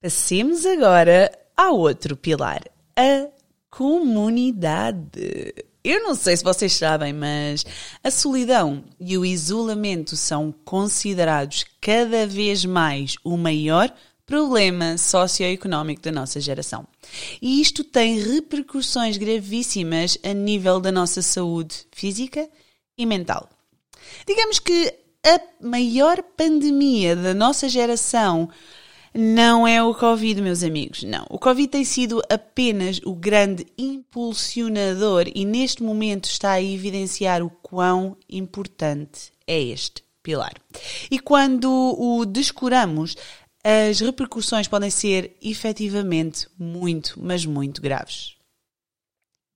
Passemos 0.00 0.64
agora 0.66 1.30
ao 1.56 1.78
outro 1.78 2.16
pilar, 2.16 2.62
a 2.94 3.28
comunidade. 3.70 5.54
Eu 5.82 6.02
não 6.02 6.14
sei 6.14 6.36
se 6.36 6.44
vocês 6.44 6.72
sabem, 6.72 7.12
mas 7.12 7.64
a 8.02 8.10
solidão 8.10 8.84
e 8.98 9.16
o 9.16 9.24
isolamento 9.24 10.16
são 10.16 10.52
considerados 10.64 11.64
cada 11.80 12.26
vez 12.26 12.64
mais 12.64 13.16
o 13.24 13.36
maior 13.36 13.92
problema 14.26 14.98
socioeconómico 14.98 16.02
da 16.02 16.10
nossa 16.10 16.40
geração. 16.40 16.86
E 17.40 17.60
isto 17.60 17.84
tem 17.84 18.18
repercussões 18.18 19.16
gravíssimas 19.16 20.18
a 20.24 20.32
nível 20.32 20.80
da 20.80 20.90
nossa 20.90 21.22
saúde 21.22 21.86
física 21.92 22.48
e 22.98 23.06
mental. 23.06 23.48
Digamos 24.26 24.58
que 24.58 25.05
a 25.26 25.40
maior 25.60 26.22
pandemia 26.22 27.16
da 27.16 27.34
nossa 27.34 27.68
geração 27.68 28.48
não 29.12 29.66
é 29.66 29.82
o 29.82 29.94
Covid, 29.94 30.40
meus 30.40 30.62
amigos. 30.62 31.02
Não. 31.02 31.26
O 31.28 31.38
Covid 31.38 31.68
tem 31.68 31.84
sido 31.84 32.22
apenas 32.30 33.00
o 33.04 33.14
grande 33.14 33.66
impulsionador 33.76 35.24
e 35.34 35.44
neste 35.44 35.82
momento 35.82 36.26
está 36.26 36.52
a 36.52 36.62
evidenciar 36.62 37.42
o 37.42 37.50
quão 37.50 38.16
importante 38.28 39.32
é 39.46 39.60
este 39.60 40.04
pilar. 40.22 40.54
E 41.10 41.18
quando 41.18 41.70
o 41.98 42.24
descuramos, 42.24 43.16
as 43.64 43.98
repercussões 43.98 44.68
podem 44.68 44.90
ser 44.90 45.36
efetivamente 45.42 46.46
muito, 46.56 47.14
mas 47.20 47.44
muito 47.44 47.82
graves. 47.82 48.35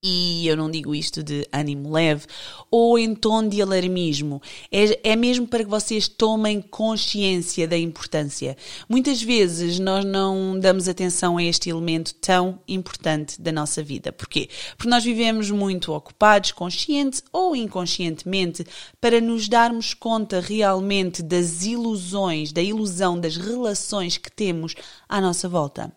E 0.03 0.47
eu 0.47 0.57
não 0.57 0.71
digo 0.71 0.95
isto 0.95 1.23
de 1.23 1.47
ânimo 1.53 1.93
leve 1.93 2.27
ou 2.71 2.99
em 2.99 3.15
tom 3.15 3.47
de 3.47 3.61
alarmismo, 3.61 4.41
é, 4.73 5.11
é 5.11 5.17
mesmo 5.17 5.47
para 5.47 5.63
que 5.63 5.69
vocês 5.69 6.09
tomem 6.09 6.63
consciência 6.63 7.69
da 7.69 7.77
importância. 7.77 8.57
Muitas 8.89 9.23
vezes 9.23 9.79
nós 9.79 10.05
não 10.05 10.59
damos 10.59 10.89
atenção 10.89 11.37
a 11.37 11.45
este 11.45 11.69
elemento 11.69 12.15
tão 12.15 12.59
importante 12.67 13.41
da 13.41 13.53
nossa 13.53 13.83
vida. 13.83 14.11
Porquê? 14.11 14.49
Porque 14.77 14.89
nós 14.89 15.05
vivemos 15.05 15.51
muito 15.51 15.93
ocupados, 15.93 16.53
consciente 16.53 17.23
ou 17.31 17.55
inconscientemente, 17.55 18.65
para 19.01 19.21
nos 19.21 19.49
darmos 19.49 19.93
conta 19.93 20.41
realmente 20.41 21.23
das 21.23 21.65
ilusões, 21.65 22.53
da 22.53 22.63
ilusão 22.63 23.21
das 23.21 23.37
relações 23.37 24.17
que 24.17 24.31
temos 24.31 24.75
à 25.09 25.21
nossa 25.21 25.49
volta. 25.49 25.93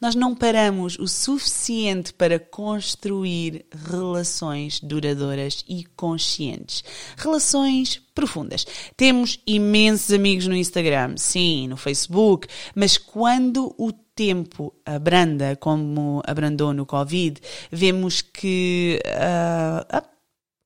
Nós 0.00 0.14
não 0.14 0.34
paramos 0.34 0.98
o 0.98 1.06
suficiente 1.06 2.12
para 2.12 2.38
construir 2.38 3.64
relações 3.88 4.80
duradouras 4.80 5.64
e 5.68 5.84
conscientes. 5.96 6.84
Relações 7.16 8.00
profundas. 8.14 8.66
Temos 8.96 9.40
imensos 9.46 10.12
amigos 10.12 10.46
no 10.46 10.56
Instagram, 10.56 11.16
sim, 11.16 11.68
no 11.68 11.76
Facebook, 11.76 12.48
mas 12.74 12.98
quando 12.98 13.74
o 13.78 13.92
tempo 13.92 14.74
abranda, 14.84 15.56
como 15.56 16.22
abrandou 16.26 16.72
no 16.72 16.86
Covid, 16.86 17.40
vemos 17.70 18.20
que. 18.20 19.00
Uh, 19.06 20.02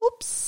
ups! 0.02 0.45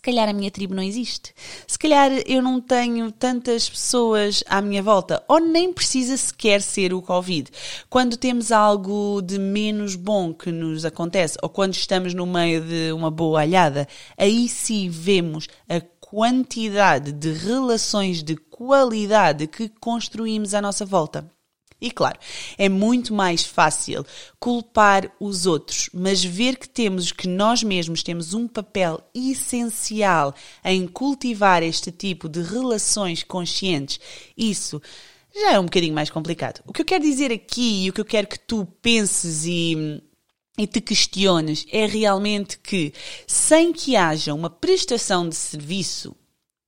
Se 0.00 0.02
calhar 0.02 0.30
a 0.30 0.32
minha 0.32 0.50
tribo 0.50 0.74
não 0.74 0.82
existe. 0.82 1.34
Se 1.66 1.78
calhar 1.78 2.10
eu 2.24 2.40
não 2.40 2.58
tenho 2.58 3.12
tantas 3.12 3.68
pessoas 3.68 4.42
à 4.48 4.62
minha 4.62 4.82
volta, 4.82 5.22
ou 5.28 5.38
nem 5.38 5.74
precisa 5.74 6.16
sequer 6.16 6.62
ser 6.62 6.94
o 6.94 7.02
Covid. 7.02 7.50
Quando 7.90 8.16
temos 8.16 8.50
algo 8.50 9.20
de 9.20 9.38
menos 9.38 9.96
bom 9.96 10.32
que 10.32 10.50
nos 10.50 10.86
acontece, 10.86 11.36
ou 11.42 11.50
quando 11.50 11.74
estamos 11.74 12.14
no 12.14 12.24
meio 12.24 12.62
de 12.62 12.90
uma 12.92 13.10
boa 13.10 13.42
alhada, 13.42 13.86
aí 14.16 14.48
sim 14.48 14.88
vemos 14.88 15.48
a 15.68 15.82
quantidade 16.00 17.12
de 17.12 17.34
relações 17.34 18.22
de 18.22 18.36
qualidade 18.36 19.46
que 19.46 19.68
construímos 19.68 20.54
à 20.54 20.62
nossa 20.62 20.86
volta. 20.86 21.30
E 21.80 21.90
claro, 21.90 22.18
é 22.58 22.68
muito 22.68 23.14
mais 23.14 23.44
fácil 23.44 24.04
culpar 24.38 25.10
os 25.18 25.46
outros, 25.46 25.88
mas 25.94 26.22
ver 26.22 26.56
que 26.56 26.68
temos 26.68 27.10
que 27.10 27.26
nós 27.26 27.62
mesmos 27.62 28.02
temos 28.02 28.34
um 28.34 28.46
papel 28.46 29.00
essencial 29.14 30.34
em 30.64 30.86
cultivar 30.86 31.62
este 31.62 31.90
tipo 31.90 32.28
de 32.28 32.42
relações 32.42 33.22
conscientes, 33.22 33.98
isso 34.36 34.80
já 35.34 35.52
é 35.52 35.60
um 35.60 35.64
bocadinho 35.64 35.94
mais 35.94 36.10
complicado. 36.10 36.60
O 36.66 36.72
que 36.72 36.82
eu 36.82 36.86
quero 36.86 37.04
dizer 37.04 37.32
aqui 37.32 37.84
e 37.84 37.90
o 37.90 37.92
que 37.92 38.00
eu 38.00 38.04
quero 38.04 38.26
que 38.26 38.38
tu 38.38 38.66
penses 38.82 39.46
e 39.46 40.02
e 40.58 40.66
te 40.66 40.80
questiones 40.80 41.64
é 41.70 41.86
realmente 41.86 42.58
que, 42.58 42.92
sem 43.26 43.72
que 43.72 43.96
haja 43.96 44.34
uma 44.34 44.50
prestação 44.50 45.26
de 45.26 45.34
serviço, 45.34 46.14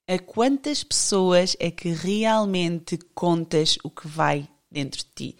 a 0.08 0.18
quantas 0.18 0.82
pessoas 0.82 1.54
é 1.60 1.70
que 1.70 1.90
realmente 1.90 2.98
contas 3.14 3.76
o 3.84 3.90
que 3.90 4.08
vai 4.08 4.48
dentro 4.72 4.98
de 4.98 5.06
ti. 5.14 5.36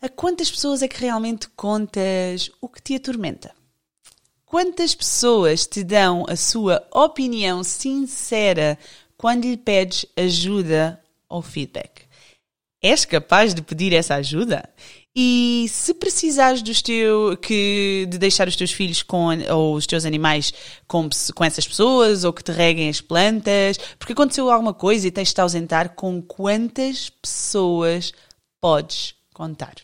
A 0.00 0.08
quantas 0.08 0.50
pessoas 0.50 0.82
é 0.82 0.88
que 0.88 1.00
realmente 1.00 1.48
contas 1.50 2.50
o 2.60 2.68
que 2.68 2.82
te 2.82 2.94
atormenta? 2.94 3.54
Quantas 4.44 4.94
pessoas 4.94 5.66
te 5.66 5.82
dão 5.82 6.26
a 6.28 6.36
sua 6.36 6.86
opinião 6.92 7.64
sincera 7.64 8.78
quando 9.16 9.44
lhe 9.44 9.56
pedes 9.56 10.04
ajuda 10.16 11.00
ou 11.28 11.40
feedback? 11.40 12.02
És 12.82 13.04
capaz 13.04 13.54
de 13.54 13.62
pedir 13.62 13.92
essa 13.92 14.16
ajuda? 14.16 14.68
E 15.14 15.66
se 15.68 15.94
precisares 15.94 16.62
dos 16.62 16.82
teu, 16.82 17.36
que, 17.36 18.08
de 18.10 18.18
deixar 18.18 18.48
os 18.48 18.56
teus 18.56 18.72
filhos 18.72 19.02
com, 19.02 19.28
ou 19.50 19.74
os 19.74 19.86
teus 19.86 20.04
animais 20.04 20.52
com, 20.88 21.08
com 21.34 21.44
essas 21.44 21.66
pessoas, 21.66 22.24
ou 22.24 22.32
que 22.32 22.42
te 22.42 22.50
reguem 22.50 22.88
as 22.88 23.00
plantas, 23.00 23.78
porque 23.98 24.14
aconteceu 24.14 24.50
alguma 24.50 24.74
coisa 24.74 25.06
e 25.06 25.10
tens 25.10 25.28
de 25.28 25.34
te 25.34 25.40
ausentar, 25.40 25.94
com 25.94 26.20
quantas 26.20 27.08
pessoas 27.08 28.12
podes 28.62 29.16
contar. 29.34 29.74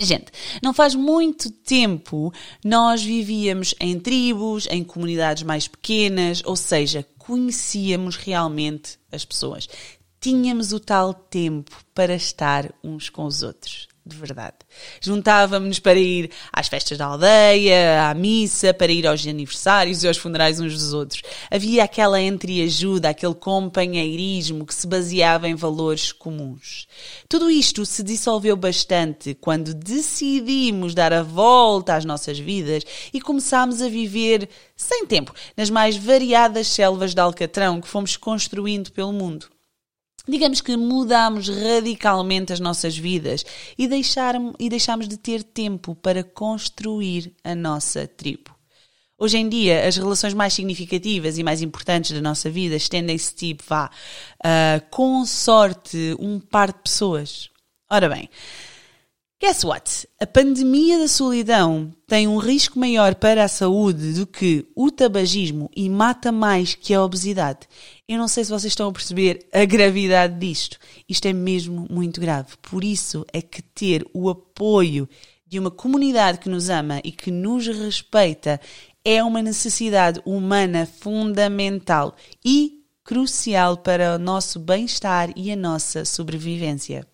Gente, 0.00 0.30
não 0.62 0.74
faz 0.74 0.94
muito 0.94 1.50
tempo 1.50 2.30
nós 2.62 3.02
vivíamos 3.02 3.74
em 3.80 3.98
tribos, 3.98 4.68
em 4.70 4.84
comunidades 4.84 5.42
mais 5.42 5.66
pequenas, 5.66 6.42
ou 6.44 6.54
seja, 6.54 7.06
conhecíamos 7.16 8.14
realmente 8.14 8.98
as 9.10 9.24
pessoas. 9.24 9.66
Tínhamos 10.20 10.74
o 10.74 10.78
tal 10.78 11.14
tempo 11.14 11.82
para 11.94 12.14
estar 12.14 12.70
uns 12.84 13.08
com 13.08 13.24
os 13.24 13.42
outros 13.42 13.88
de 14.06 14.16
verdade. 14.16 14.54
Juntávamos-nos 15.00 15.80
para 15.80 15.98
ir 15.98 16.30
às 16.52 16.68
festas 16.68 16.96
da 16.96 17.06
aldeia, 17.06 18.08
à 18.08 18.14
missa, 18.14 18.72
para 18.72 18.92
ir 18.92 19.04
aos 19.04 19.26
aniversários 19.26 20.04
e 20.04 20.08
aos 20.08 20.16
funerais 20.16 20.60
uns 20.60 20.74
dos 20.74 20.92
outros. 20.92 21.22
Havia 21.50 21.82
aquela 21.82 22.20
entreajuda, 22.20 23.08
aquele 23.08 23.34
companheirismo 23.34 24.64
que 24.64 24.74
se 24.74 24.86
baseava 24.86 25.48
em 25.48 25.56
valores 25.56 26.12
comuns. 26.12 26.86
Tudo 27.28 27.50
isto 27.50 27.84
se 27.84 28.04
dissolveu 28.04 28.56
bastante 28.56 29.34
quando 29.34 29.74
decidimos 29.74 30.94
dar 30.94 31.12
a 31.12 31.22
volta 31.22 31.96
às 31.96 32.04
nossas 32.04 32.38
vidas 32.38 32.84
e 33.12 33.20
começámos 33.20 33.82
a 33.82 33.88
viver 33.88 34.48
sem 34.76 35.04
tempo 35.04 35.34
nas 35.56 35.68
mais 35.68 35.96
variadas 35.96 36.68
selvas 36.68 37.12
de 37.12 37.20
Alcatrão 37.20 37.80
que 37.80 37.88
fomos 37.88 38.16
construindo 38.16 38.92
pelo 38.92 39.12
mundo 39.12 39.55
digamos 40.26 40.60
que 40.60 40.76
mudamos 40.76 41.48
radicalmente 41.48 42.52
as 42.52 42.60
nossas 42.60 42.96
vidas 42.96 43.44
e, 43.78 43.86
deixar, 43.86 44.34
e 44.58 44.68
deixamos 44.68 45.08
de 45.08 45.16
ter 45.16 45.42
tempo 45.42 45.94
para 45.94 46.24
construir 46.24 47.32
a 47.44 47.54
nossa 47.54 48.06
tribo. 48.06 48.54
Hoje 49.18 49.38
em 49.38 49.48
dia, 49.48 49.86
as 49.86 49.96
relações 49.96 50.34
mais 50.34 50.52
significativas 50.52 51.38
e 51.38 51.42
mais 51.42 51.62
importantes 51.62 52.12
da 52.12 52.20
nossa 52.20 52.50
vida 52.50 52.76
estendem-se 52.76 53.34
tipo, 53.34 53.64
vá, 53.66 53.90
uh, 54.44 54.90
com 54.90 55.24
sorte, 55.24 56.14
um 56.18 56.38
par 56.38 56.68
de 56.68 56.80
pessoas. 56.82 57.48
Ora 57.90 58.10
bem, 58.10 58.28
Guess 59.38 59.66
what? 59.66 60.08
A 60.18 60.26
pandemia 60.26 60.98
da 60.98 61.06
solidão 61.06 61.92
tem 62.06 62.26
um 62.26 62.38
risco 62.38 62.78
maior 62.78 63.14
para 63.14 63.44
a 63.44 63.48
saúde 63.48 64.14
do 64.14 64.26
que 64.26 64.66
o 64.74 64.90
tabagismo 64.90 65.70
e 65.76 65.90
mata 65.90 66.32
mais 66.32 66.74
que 66.74 66.94
a 66.94 67.04
obesidade. 67.04 67.68
Eu 68.08 68.18
não 68.18 68.28
sei 68.28 68.44
se 68.44 68.50
vocês 68.50 68.70
estão 68.70 68.88
a 68.88 68.92
perceber 68.92 69.48
a 69.52 69.64
gravidade 69.64 70.38
disto. 70.38 70.78
Isto 71.08 71.26
é 71.26 71.32
mesmo 71.32 71.88
muito 71.90 72.20
grave. 72.20 72.56
Por 72.62 72.84
isso 72.84 73.26
é 73.32 73.42
que 73.42 73.60
ter 73.60 74.06
o 74.14 74.28
apoio 74.28 75.08
de 75.44 75.58
uma 75.58 75.72
comunidade 75.72 76.38
que 76.38 76.48
nos 76.48 76.70
ama 76.70 77.00
e 77.02 77.10
que 77.10 77.32
nos 77.32 77.66
respeita 77.66 78.60
é 79.04 79.22
uma 79.24 79.42
necessidade 79.42 80.20
humana 80.24 80.86
fundamental 80.86 82.14
e 82.44 82.84
crucial 83.02 83.76
para 83.76 84.14
o 84.14 84.18
nosso 84.18 84.60
bem-estar 84.60 85.32
e 85.34 85.50
a 85.50 85.56
nossa 85.56 86.04
sobrevivência. 86.04 87.06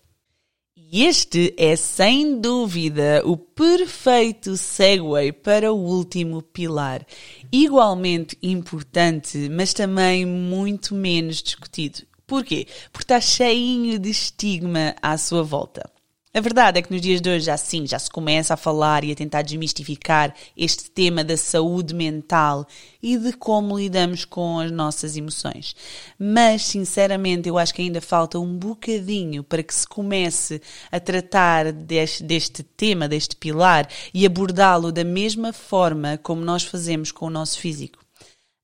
Este 0.95 1.55
é 1.57 1.75
sem 1.75 2.39
dúvida 2.39 3.23
o 3.25 3.35
perfeito 3.35 4.55
segue 4.55 5.31
para 5.31 5.73
o 5.73 5.75
último 5.75 6.43
pilar, 6.43 7.03
igualmente 7.51 8.37
importante, 8.43 9.49
mas 9.49 9.73
também 9.73 10.23
muito 10.23 10.93
menos 10.93 11.41
discutido. 11.41 12.03
Porquê? 12.27 12.67
Porque 12.91 13.05
está 13.05 13.19
cheinho 13.19 13.97
de 13.97 14.11
estigma 14.11 14.93
à 15.01 15.17
sua 15.17 15.41
volta. 15.41 15.89
A 16.35 16.41
verdade 16.41 16.79
é 16.79 16.81
que 16.81 16.91
nos 16.91 16.99
dias 16.99 17.21
de 17.21 17.29
hoje 17.29 17.45
já 17.45 17.55
sim, 17.55 17.85
já 17.85 17.99
se 17.99 18.09
começa 18.09 18.55
a 18.55 18.57
falar 18.57 19.03
e 19.03 19.11
a 19.11 19.15
tentar 19.15 19.43
desmistificar 19.43 20.33
este 20.57 20.89
tema 20.89 21.23
da 21.23 21.37
saúde 21.37 21.93
mental 21.93 22.65
e 23.03 23.15
de 23.19 23.33
como 23.33 23.77
lidamos 23.77 24.25
com 24.25 24.59
as 24.59 24.71
nossas 24.71 25.15
emoções. 25.15 25.75
Mas, 26.17 26.65
sinceramente, 26.65 27.47
eu 27.47 27.55
acho 27.55 27.71
que 27.71 27.83
ainda 27.83 28.01
falta 28.01 28.39
um 28.39 28.57
bocadinho 28.57 29.43
para 29.43 29.61
que 29.61 29.75
se 29.75 29.87
comece 29.87 30.59
a 30.91 30.99
tratar 30.99 31.71
deste, 31.71 32.23
deste 32.23 32.63
tema, 32.63 33.07
deste 33.07 33.35
pilar 33.35 33.87
e 34.11 34.25
abordá-lo 34.25 34.91
da 34.91 35.03
mesma 35.03 35.53
forma 35.53 36.17
como 36.17 36.43
nós 36.43 36.63
fazemos 36.63 37.11
com 37.11 37.27
o 37.27 37.29
nosso 37.29 37.59
físico. 37.59 38.02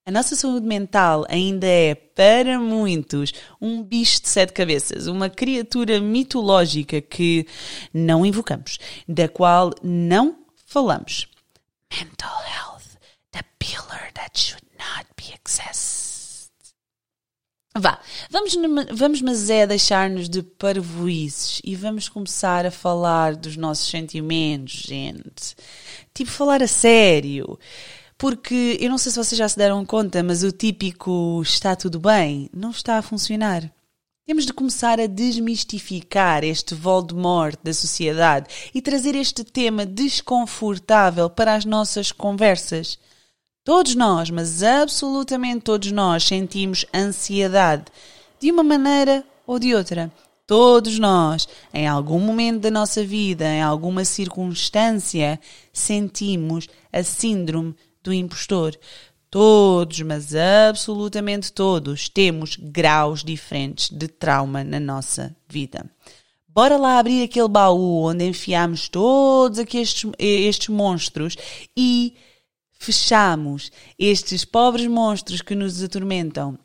A 0.09 0.11
nossa 0.11 0.35
saúde 0.35 0.65
mental 0.65 1.23
ainda 1.29 1.67
é, 1.67 1.93
para 1.93 2.59
muitos, 2.59 3.31
um 3.61 3.83
bicho 3.83 4.23
de 4.23 4.27
sete 4.27 4.53
cabeças, 4.53 5.05
uma 5.05 5.29
criatura 5.29 6.01
mitológica 6.01 6.99
que 6.99 7.45
não 7.93 8.25
invocamos, 8.25 8.79
da 9.07 9.29
qual 9.29 9.71
não 9.83 10.39
falamos. 10.65 11.27
Mental 11.95 12.41
health, 12.41 12.97
the 13.31 13.43
pillar 13.59 14.11
that 14.15 14.31
should 14.33 14.65
not 14.79 15.05
be 15.15 15.31
accessed. 15.31 16.49
Vá, 17.77 17.99
vamos, 18.31 18.55
vamos 18.91 19.21
mas 19.21 19.47
é 19.51 19.67
deixar-nos 19.67 20.27
de 20.27 20.41
parvoices 20.41 21.61
e 21.63 21.75
vamos 21.75 22.09
começar 22.09 22.65
a 22.65 22.71
falar 22.71 23.35
dos 23.35 23.55
nossos 23.55 23.87
sentimentos, 23.87 24.73
gente. 24.73 25.55
Tipo, 26.15 26.31
falar 26.31 26.63
a 26.63 26.67
sério. 26.67 27.59
Porque 28.19 28.77
eu 28.81 28.89
não 28.89 28.97
sei 28.97 29.13
se 29.13 29.17
vocês 29.17 29.39
já 29.39 29.47
se 29.47 29.57
deram 29.57 29.85
conta, 29.85 30.21
mas 30.21 30.43
o 30.43 30.51
típico 30.51 31.41
está 31.41 31.73
tudo 31.73 32.01
bem 32.01 32.49
não 32.53 32.69
está 32.69 32.97
a 32.97 33.01
funcionar. 33.01 33.71
Temos 34.27 34.45
de 34.45 34.51
começar 34.51 34.99
a 34.99 35.07
desmistificar 35.07 36.43
este 36.43 36.75
Voldemort 36.75 37.57
da 37.63 37.73
sociedade 37.73 38.47
e 38.75 38.81
trazer 38.81 39.15
este 39.15 39.45
tema 39.45 39.85
desconfortável 39.85 41.29
para 41.29 41.55
as 41.55 41.63
nossas 41.63 42.11
conversas. 42.11 42.99
Todos 43.63 43.95
nós, 43.95 44.29
mas 44.29 44.63
absolutamente 44.63 45.61
todos 45.61 45.89
nós, 45.89 46.25
sentimos 46.25 46.85
ansiedade, 46.93 47.85
de 48.37 48.51
uma 48.51 48.63
maneira 48.63 49.23
ou 49.47 49.57
de 49.57 49.73
outra. 49.73 50.11
Todos 50.45 50.99
nós, 50.99 51.47
em 51.73 51.87
algum 51.87 52.19
momento 52.19 52.63
da 52.63 52.71
nossa 52.71 53.01
vida, 53.01 53.45
em 53.45 53.61
alguma 53.61 54.03
circunstância, 54.03 55.39
sentimos 55.71 56.67
a 56.91 57.01
síndrome 57.01 57.75
do 58.09 58.13
impostor. 58.13 58.77
Todos, 59.29 60.01
mas 60.01 60.33
absolutamente 60.33 61.53
todos, 61.53 62.09
temos 62.09 62.57
graus 62.59 63.23
diferentes 63.23 63.89
de 63.91 64.07
trauma 64.07 64.63
na 64.63 64.79
nossa 64.79 65.35
vida. 65.47 65.85
Bora 66.47 66.77
lá 66.77 66.97
abrir 66.97 67.23
aquele 67.23 67.47
baú 67.47 68.05
onde 68.05 68.25
enfiamos 68.25 68.89
todos 68.89 69.59
estes, 69.59 70.11
estes 70.17 70.69
monstros 70.69 71.37
e 71.77 72.15
fechamos 72.73 73.71
estes 73.99 74.43
pobres 74.43 74.87
monstros 74.87 75.41
que 75.41 75.53
nos 75.53 75.83
atormentam 75.83 76.57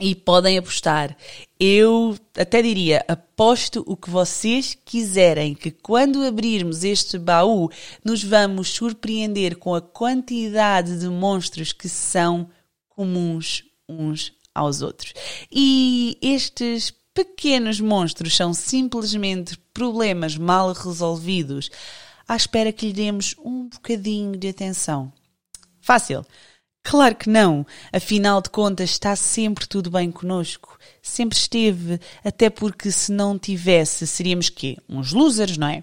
e 0.00 0.14
podem 0.14 0.56
apostar. 0.56 1.16
Eu 1.58 2.16
até 2.36 2.62
diria, 2.62 3.04
aposto 3.08 3.82
o 3.86 3.96
que 3.96 4.08
vocês 4.08 4.76
quiserem, 4.84 5.54
que 5.54 5.70
quando 5.70 6.24
abrirmos 6.24 6.84
este 6.84 7.18
baú, 7.18 7.68
nos 8.04 8.22
vamos 8.22 8.68
surpreender 8.68 9.56
com 9.56 9.74
a 9.74 9.80
quantidade 9.80 11.00
de 11.00 11.08
monstros 11.08 11.72
que 11.72 11.88
são 11.88 12.48
comuns 12.88 13.64
uns 13.88 14.32
aos 14.54 14.82
outros. 14.82 15.12
E 15.50 16.16
estes 16.22 16.92
pequenos 17.12 17.80
monstros 17.80 18.36
são 18.36 18.54
simplesmente 18.54 19.58
problemas 19.74 20.36
mal 20.36 20.72
resolvidos, 20.72 21.70
à 22.26 22.36
espera 22.36 22.72
que 22.72 22.86
lhe 22.86 22.92
demos 22.92 23.34
um 23.44 23.68
bocadinho 23.68 24.36
de 24.36 24.48
atenção. 24.48 25.12
Fácil. 25.80 26.24
Claro 26.82 27.14
que 27.16 27.28
não. 27.28 27.66
Afinal 27.92 28.40
de 28.40 28.50
contas, 28.50 28.90
está 28.90 29.14
sempre 29.14 29.66
tudo 29.66 29.90
bem 29.90 30.10
conosco. 30.10 30.78
Sempre 31.02 31.36
esteve. 31.36 32.00
Até 32.24 32.48
porque 32.48 32.90
se 32.90 33.12
não 33.12 33.38
tivesse, 33.38 34.06
seríamos 34.06 34.48
quê? 34.48 34.76
Uns 34.88 35.12
losers, 35.12 35.58
não 35.58 35.68
é? 35.68 35.82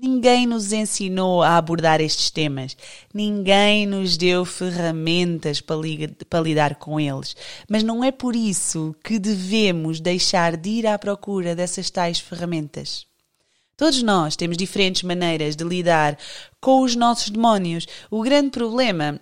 Ninguém 0.00 0.46
nos 0.46 0.72
ensinou 0.72 1.42
a 1.42 1.56
abordar 1.56 2.00
estes 2.00 2.30
temas. 2.30 2.76
Ninguém 3.12 3.84
nos 3.84 4.16
deu 4.16 4.44
ferramentas 4.44 5.60
para, 5.60 5.76
li 5.76 6.06
para, 6.30 6.40
lidar 6.40 6.76
com 6.76 7.00
eles. 7.00 7.34
Mas 7.68 7.82
não 7.82 8.04
é 8.04 8.12
por 8.12 8.36
isso 8.36 8.94
que 9.02 9.18
devemos 9.18 9.98
deixar 9.98 10.56
de 10.56 10.68
ir 10.68 10.86
à 10.86 10.96
procura 10.96 11.56
dessas 11.56 11.90
tais 11.90 12.20
ferramentas. 12.20 13.06
Todos 13.76 14.00
nós 14.02 14.36
temos 14.36 14.56
diferentes 14.56 15.02
maneiras 15.02 15.56
de 15.56 15.64
lidar 15.64 16.16
com 16.60 16.82
os 16.82 16.94
nossos 16.94 17.30
demónios. 17.30 17.86
O 18.08 18.22
grande 18.22 18.50
problema 18.50 19.20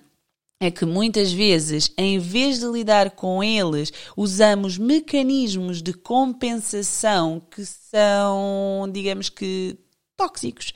é 0.58 0.70
que 0.70 0.86
muitas 0.86 1.32
vezes, 1.32 1.92
em 1.98 2.18
vez 2.18 2.60
de 2.60 2.66
lidar 2.66 3.10
com 3.10 3.44
eles, 3.44 3.92
usamos 4.16 4.78
mecanismos 4.78 5.82
de 5.82 5.92
compensação 5.92 7.42
que 7.50 7.64
são, 7.64 8.88
digamos 8.90 9.28
que, 9.28 9.78
tóxicos. 10.16 10.72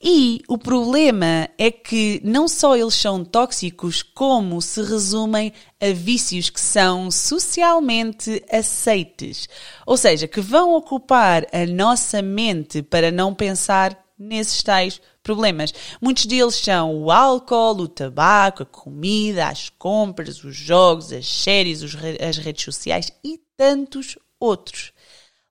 E 0.00 0.42
o 0.46 0.56
problema 0.56 1.48
é 1.58 1.72
que 1.72 2.20
não 2.22 2.46
só 2.46 2.76
eles 2.76 2.94
são 2.94 3.24
tóxicos, 3.24 4.00
como 4.02 4.62
se 4.62 4.80
resumem 4.82 5.52
a 5.80 5.90
vícios 5.92 6.50
que 6.50 6.60
são 6.60 7.10
socialmente 7.10 8.44
aceites. 8.48 9.48
Ou 9.84 9.96
seja, 9.96 10.28
que 10.28 10.40
vão 10.40 10.74
ocupar 10.74 11.46
a 11.52 11.66
nossa 11.66 12.22
mente 12.22 12.80
para 12.80 13.10
não 13.10 13.34
pensar 13.34 13.98
nesses 14.16 14.62
tais 14.62 15.00
problemas. 15.28 15.74
Muitos 16.00 16.24
deles 16.24 16.54
são 16.54 17.02
o 17.02 17.10
álcool, 17.10 17.82
o 17.82 17.86
tabaco, 17.86 18.62
a 18.62 18.66
comida, 18.66 19.46
as 19.46 19.68
compras, 19.68 20.42
os 20.42 20.56
jogos, 20.56 21.12
as 21.12 21.28
séries, 21.28 21.82
as 21.82 22.38
redes 22.38 22.64
sociais 22.64 23.12
e 23.22 23.38
tantos 23.54 24.16
outros. 24.40 24.90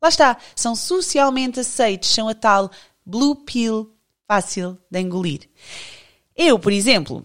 Lá 0.01 0.09
está, 0.09 0.37
são 0.55 0.75
socialmente 0.75 1.59
aceitos, 1.59 2.09
são 2.09 2.27
a 2.27 2.33
tal 2.33 2.71
blue 3.05 3.35
pill 3.35 3.93
fácil 4.27 4.79
de 4.89 4.99
engolir. 4.99 5.47
Eu, 6.35 6.57
por 6.57 6.73
exemplo, 6.73 7.23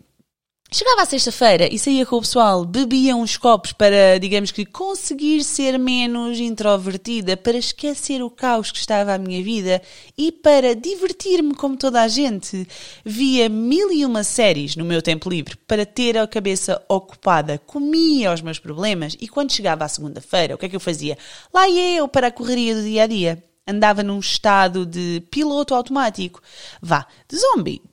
Chegava 0.74 1.02
à 1.02 1.04
sexta-feira 1.04 1.68
e 1.70 1.78
saía 1.78 2.06
com 2.06 2.16
o 2.16 2.22
pessoal, 2.22 2.64
bebia 2.64 3.14
uns 3.14 3.36
copos 3.36 3.74
para, 3.74 4.18
digamos 4.18 4.50
que, 4.50 4.64
conseguir 4.64 5.44
ser 5.44 5.78
menos 5.78 6.40
introvertida, 6.40 7.36
para 7.36 7.58
esquecer 7.58 8.22
o 8.22 8.30
caos 8.30 8.72
que 8.72 8.78
estava 8.78 9.12
à 9.12 9.18
minha 9.18 9.44
vida 9.44 9.82
e 10.16 10.32
para 10.32 10.74
divertir-me 10.74 11.54
como 11.54 11.76
toda 11.76 12.00
a 12.00 12.08
gente. 12.08 12.66
Via 13.04 13.50
mil 13.50 13.92
e 13.92 14.06
uma 14.06 14.24
séries 14.24 14.74
no 14.74 14.82
meu 14.82 15.02
tempo 15.02 15.28
livre 15.28 15.58
para 15.66 15.84
ter 15.84 16.16
a 16.16 16.26
cabeça 16.26 16.82
ocupada, 16.88 17.58
comia 17.66 18.32
os 18.32 18.40
meus 18.40 18.58
problemas 18.58 19.14
e 19.20 19.28
quando 19.28 19.52
chegava 19.52 19.84
à 19.84 19.88
segunda-feira, 19.88 20.54
o 20.54 20.58
que 20.58 20.64
é 20.64 20.68
que 20.70 20.76
eu 20.76 20.80
fazia? 20.80 21.18
Lá 21.52 21.68
ia 21.68 21.98
eu 21.98 22.08
para 22.08 22.28
a 22.28 22.32
correria 22.32 22.74
do 22.74 22.82
dia 22.82 23.02
a 23.02 23.06
dia. 23.06 23.44
Andava 23.68 24.02
num 24.02 24.18
estado 24.18 24.86
de 24.86 25.22
piloto 25.30 25.74
automático. 25.74 26.40
Vá, 26.80 27.06
de 27.28 27.36
zombie 27.36 27.91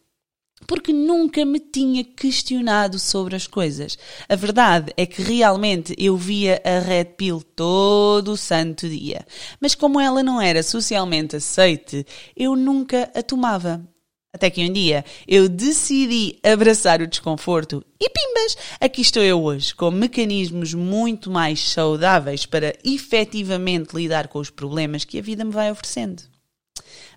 porque 0.70 0.94
nunca 0.94 1.44
me 1.44 1.60
tinha 1.60 2.04
questionado 2.04 3.00
sobre 3.00 3.36
as 3.36 3.48
coisas. 3.48 3.98
A 4.30 4.36
verdade 4.36 4.94
é 4.96 5.04
que 5.04 5.24
realmente 5.24 5.96
eu 5.98 6.16
via 6.16 6.62
a 6.64 6.78
Red 6.78 7.06
Pill 7.18 7.42
todo 7.42 8.34
o 8.34 8.38
santo 8.38 8.88
dia. 8.88 9.26
Mas 9.60 9.74
como 9.74 10.00
ela 10.00 10.22
não 10.22 10.40
era 10.40 10.62
socialmente 10.62 11.36
aceite, 11.36 12.06
eu 12.38 12.56
nunca 12.56 13.12
a 13.16 13.24
tomava. 13.24 13.84
Até 14.32 14.52
que 14.52 14.64
um 14.64 14.72
dia 14.72 15.04
eu 15.28 15.50
decidi 15.50 16.38
abraçar 16.44 17.02
o 17.02 17.08
desconforto 17.08 17.84
e 18.00 18.08
pimbas, 18.08 18.56
aqui 18.80 19.02
estou 19.02 19.24
eu 19.24 19.42
hoje, 19.42 19.74
com 19.74 19.90
mecanismos 19.90 20.76
muito 20.76 21.32
mais 21.32 21.68
saudáveis 21.72 22.46
para 22.46 22.76
efetivamente 22.86 23.96
lidar 23.96 24.28
com 24.28 24.38
os 24.38 24.52
problemas 24.52 25.04
que 25.04 25.18
a 25.18 25.22
vida 25.24 25.44
me 25.44 25.52
vai 25.52 25.72
oferecendo. 25.72 26.22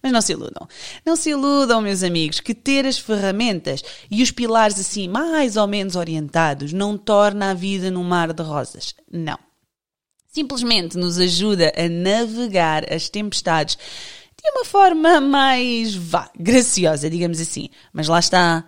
Mas 0.03 0.13
não 0.13 0.21
se 0.21 0.33
iludam. 0.33 0.67
Não 1.07 1.15
se 1.15 1.31
iludam, 1.31 1.81
meus 1.81 2.03
amigos, 2.03 2.41
que 2.41 2.55
ter 2.55 2.85
as 2.87 2.99
ferramentas 2.99 3.83
e 4.11 4.23
os 4.23 4.31
pilares 4.31 4.79
assim 4.79 5.09
mais 5.09 5.57
ou 5.57 5.67
menos 5.67 5.95
orientados 5.95 6.73
não 6.73 6.99
torna 6.99 7.51
a 7.51 7.55
vida 7.55 7.91
num 7.91 8.03
mar 8.03 8.33
de 8.33 8.43
rosas. 8.43 8.95
Não. 9.11 9.39
Simplesmente 10.27 10.97
nos 10.97 11.19
ajuda 11.19 11.73
a 11.77 11.89
navegar 11.89 12.91
as 12.93 13.09
tempestades 13.09 13.77
de 13.77 14.51
uma 14.51 14.65
forma 14.65 15.21
mais, 15.21 15.95
vá, 15.95 16.29
graciosa, 16.37 17.09
digamos 17.09 17.41
assim. 17.41 17.69
Mas 17.93 18.09
lá 18.09 18.19
está. 18.19 18.65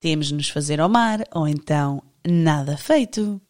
Temos 0.00 0.28
de 0.28 0.34
nos 0.34 0.48
fazer 0.48 0.80
ao 0.80 0.88
mar 0.88 1.22
ou 1.32 1.46
então 1.46 2.02
nada 2.26 2.76
feito. 2.76 3.40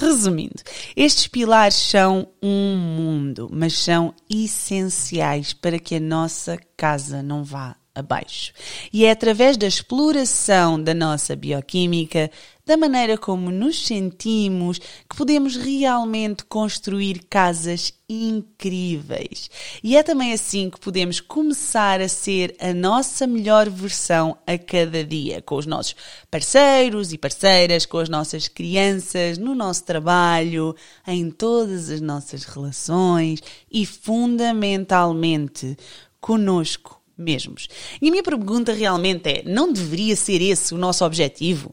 Resumindo, 0.00 0.62
estes 0.96 1.26
pilares 1.26 1.74
são 1.74 2.26
um 2.42 2.74
mundo, 2.74 3.50
mas 3.52 3.76
são 3.76 4.14
essenciais 4.30 5.52
para 5.52 5.78
que 5.78 5.96
a 5.96 6.00
nossa 6.00 6.58
casa 6.74 7.22
não 7.22 7.44
vá 7.44 7.76
abaixo. 8.00 8.52
E 8.92 9.04
é 9.04 9.10
através 9.10 9.56
da 9.56 9.66
exploração 9.66 10.82
da 10.82 10.92
nossa 10.92 11.36
bioquímica, 11.36 12.30
da 12.70 12.76
maneira 12.76 13.18
como 13.18 13.50
nos 13.50 13.84
sentimos, 13.84 14.78
que 14.78 15.16
podemos 15.16 15.56
realmente 15.56 16.44
construir 16.44 17.24
casas 17.28 17.92
incríveis. 18.08 19.50
E 19.82 19.96
é 19.96 20.04
também 20.04 20.32
assim 20.32 20.70
que 20.70 20.78
podemos 20.78 21.20
começar 21.20 22.00
a 22.00 22.08
ser 22.08 22.54
a 22.60 22.72
nossa 22.72 23.26
melhor 23.26 23.68
versão 23.68 24.38
a 24.46 24.56
cada 24.56 25.02
dia, 25.04 25.42
com 25.42 25.56
os 25.56 25.66
nossos 25.66 25.96
parceiros 26.30 27.12
e 27.12 27.18
parceiras, 27.18 27.86
com 27.86 27.98
as 27.98 28.08
nossas 28.08 28.46
crianças, 28.46 29.36
no 29.36 29.52
nosso 29.52 29.84
trabalho, 29.84 30.76
em 31.06 31.28
todas 31.28 31.90
as 31.90 32.00
nossas 32.00 32.44
relações 32.44 33.42
e, 33.68 33.84
fundamentalmente, 33.84 35.76
conosco 36.20 36.99
mesmos. 37.20 37.68
E 38.00 38.08
a 38.08 38.10
minha 38.10 38.22
pergunta 38.22 38.72
realmente 38.72 39.28
é: 39.28 39.42
não 39.44 39.72
deveria 39.72 40.16
ser 40.16 40.40
esse 40.40 40.74
o 40.74 40.78
nosso 40.78 41.04
objetivo? 41.04 41.72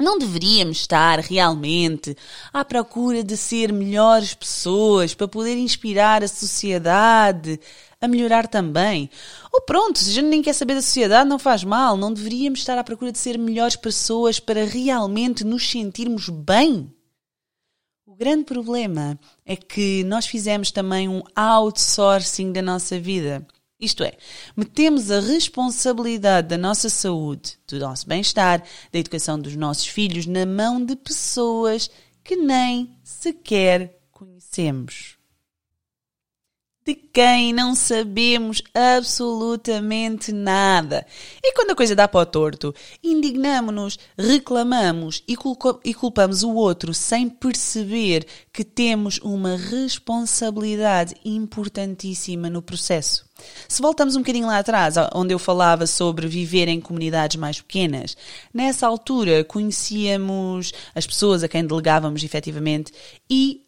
Não 0.00 0.18
deveríamos 0.18 0.78
estar 0.78 1.18
realmente 1.18 2.16
à 2.50 2.64
procura 2.64 3.22
de 3.22 3.36
ser 3.36 3.70
melhores 3.70 4.32
pessoas 4.32 5.12
para 5.12 5.28
poder 5.28 5.58
inspirar 5.58 6.24
a 6.24 6.28
sociedade 6.28 7.60
a 8.00 8.08
melhorar 8.08 8.48
também? 8.48 9.10
Ou 9.52 9.60
pronto, 9.60 9.98
se 9.98 10.08
a 10.08 10.12
gente 10.14 10.28
nem 10.28 10.40
quer 10.40 10.54
saber 10.54 10.74
da 10.74 10.80
sociedade, 10.80 11.28
não 11.28 11.38
faz 11.38 11.62
mal. 11.62 11.98
Não 11.98 12.12
deveríamos 12.12 12.60
estar 12.60 12.78
à 12.78 12.82
procura 12.82 13.12
de 13.12 13.18
ser 13.18 13.38
melhores 13.38 13.76
pessoas 13.76 14.40
para 14.40 14.64
realmente 14.64 15.44
nos 15.44 15.70
sentirmos 15.70 16.30
bem? 16.30 16.90
O 18.06 18.14
grande 18.14 18.44
problema 18.44 19.20
é 19.44 19.54
que 19.54 20.02
nós 20.04 20.26
fizemos 20.26 20.70
também 20.70 21.08
um 21.08 21.22
outsourcing 21.36 22.52
da 22.52 22.62
nossa 22.62 22.98
vida. 22.98 23.46
Isto 23.80 24.04
é, 24.04 24.12
metemos 24.54 25.10
a 25.10 25.20
responsabilidade 25.20 26.48
da 26.48 26.58
nossa 26.58 26.90
saúde, 26.90 27.58
do 27.66 27.78
nosso 27.78 28.06
bem-estar, 28.06 28.62
da 28.92 28.98
educação 28.98 29.40
dos 29.40 29.56
nossos 29.56 29.86
filhos 29.86 30.26
na 30.26 30.44
mão 30.44 30.84
de 30.84 30.94
pessoas 30.96 31.90
que 32.22 32.36
nem 32.36 32.94
sequer 33.02 33.98
conhecemos. 34.12 35.19
De 36.86 36.94
quem 36.94 37.52
não 37.52 37.74
sabemos 37.74 38.62
absolutamente 38.74 40.32
nada. 40.32 41.06
E 41.42 41.52
quando 41.52 41.70
a 41.70 41.76
coisa 41.76 41.94
dá 41.94 42.08
para 42.08 42.20
o 42.20 42.26
torto, 42.26 42.74
indignamos-nos, 43.02 43.98
reclamamos 44.18 45.22
e, 45.28 45.36
culpamos 45.94 46.42
o 46.42 46.54
outro 46.54 46.94
sem 46.94 47.28
perceber 47.28 48.26
que 48.52 48.64
temos 48.64 49.18
uma 49.22 49.56
responsabilidade 49.56 51.14
importantíssima 51.24 52.48
no 52.48 52.62
processo. 52.62 53.28
Se 53.68 53.80
voltamos 53.80 54.16
um 54.16 54.20
bocadinho 54.20 54.46
lá 54.46 54.58
atrás, 54.58 54.94
onde 55.14 55.34
eu 55.34 55.38
falava 55.38 55.86
sobre 55.86 56.26
viver 56.26 56.68
em 56.68 56.80
comunidades 56.80 57.36
mais 57.36 57.60
pequenas, 57.60 58.16
nessa 58.52 58.86
altura 58.86 59.44
conhecíamos 59.44 60.72
as 60.94 61.06
pessoas 61.06 61.42
a 61.42 61.48
quem 61.48 61.66
delegávamos 61.66 62.22
efetivamente 62.22 62.92
e 63.28 63.64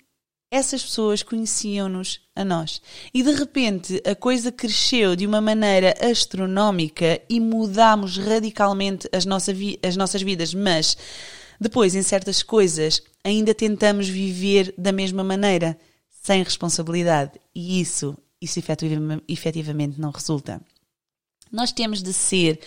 essas 0.52 0.82
pessoas 0.82 1.22
conheciam-nos 1.22 2.20
a 2.36 2.44
nós. 2.44 2.82
E 3.12 3.22
de 3.22 3.32
repente 3.32 4.02
a 4.06 4.14
coisa 4.14 4.52
cresceu 4.52 5.16
de 5.16 5.26
uma 5.26 5.40
maneira 5.40 5.94
astronómica 5.98 7.20
e 7.26 7.40
mudámos 7.40 8.18
radicalmente 8.18 9.08
as, 9.10 9.24
nossa 9.24 9.52
as 9.82 9.96
nossas 9.96 10.20
vidas, 10.20 10.52
mas 10.52 10.96
depois, 11.62 11.94
em 11.94 12.02
certas 12.02 12.42
coisas, 12.42 13.00
ainda 13.22 13.54
tentamos 13.54 14.08
viver 14.08 14.74
da 14.76 14.90
mesma 14.90 15.22
maneira, 15.22 15.78
sem 16.10 16.42
responsabilidade. 16.42 17.40
E 17.54 17.80
isso, 17.80 18.18
isso 18.40 18.60
efetivamente 19.28 20.00
não 20.00 20.10
resulta. 20.10 20.60
Nós 21.52 21.70
temos 21.70 22.02
de 22.02 22.12
ser 22.12 22.58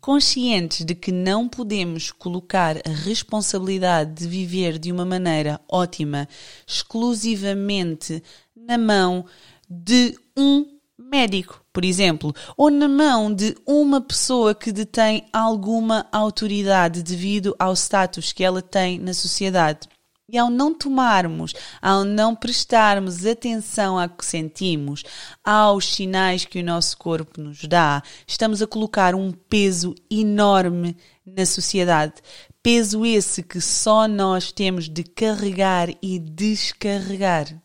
conscientes 0.00 0.84
de 0.84 0.94
que 0.94 1.12
não 1.12 1.48
podemos 1.48 2.10
colocar 2.10 2.76
a 2.78 2.90
responsabilidade 2.90 4.14
de 4.14 4.28
viver 4.28 4.78
de 4.78 4.90
uma 4.90 5.04
maneira 5.04 5.60
ótima 5.68 6.28
exclusivamente 6.66 8.22
na 8.56 8.78
mão 8.78 9.24
de 9.68 10.18
um 10.36 10.66
médico, 10.98 11.64
por 11.72 11.84
exemplo, 11.84 12.34
ou 12.56 12.70
na 12.70 12.88
mão 12.88 13.32
de 13.32 13.56
uma 13.66 14.00
pessoa 14.00 14.54
que 14.54 14.70
detém 14.70 15.24
alguma 15.32 16.06
autoridade 16.12 17.02
devido 17.02 17.54
ao 17.58 17.74
status 17.74 18.32
que 18.32 18.44
ela 18.44 18.62
tem 18.62 18.98
na 18.98 19.12
sociedade. 19.12 19.88
E 20.32 20.38
ao 20.38 20.48
não 20.48 20.72
tomarmos, 20.72 21.52
ao 21.82 22.04
não 22.04 22.36
prestarmos 22.36 23.26
atenção 23.26 23.98
ao 23.98 24.08
que 24.08 24.24
sentimos, 24.24 25.02
aos 25.42 25.92
sinais 25.92 26.44
que 26.44 26.60
o 26.60 26.64
nosso 26.64 26.96
corpo 26.96 27.40
nos 27.40 27.64
dá, 27.64 28.00
estamos 28.26 28.62
a 28.62 28.66
colocar 28.66 29.12
um 29.14 29.32
peso 29.32 29.92
enorme 30.08 30.96
na 31.26 31.44
sociedade. 31.44 32.14
Peso 32.62 33.04
esse 33.04 33.42
que 33.42 33.60
só 33.60 34.06
nós 34.06 34.52
temos 34.52 34.88
de 34.88 35.02
carregar 35.02 35.88
e 36.00 36.18
descarregar. 36.18 37.60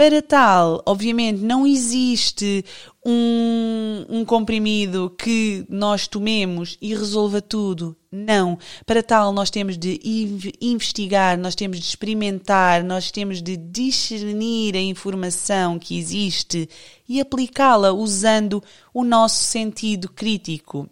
Para 0.00 0.22
tal, 0.22 0.82
obviamente, 0.86 1.42
não 1.42 1.66
existe 1.66 2.64
um, 3.04 4.06
um 4.08 4.24
comprimido 4.24 5.10
que 5.10 5.66
nós 5.68 6.08
tomemos 6.08 6.78
e 6.80 6.94
resolva 6.94 7.42
tudo. 7.42 7.94
Não. 8.10 8.58
Para 8.86 9.02
tal, 9.02 9.30
nós 9.30 9.50
temos 9.50 9.76
de 9.76 10.00
investigar, 10.58 11.36
nós 11.36 11.54
temos 11.54 11.78
de 11.78 11.84
experimentar, 11.84 12.82
nós 12.82 13.10
temos 13.10 13.42
de 13.42 13.58
discernir 13.58 14.74
a 14.74 14.80
informação 14.80 15.78
que 15.78 15.98
existe 15.98 16.66
e 17.06 17.20
aplicá-la 17.20 17.92
usando 17.92 18.64
o 18.94 19.04
nosso 19.04 19.42
sentido 19.42 20.08
crítico 20.08 20.88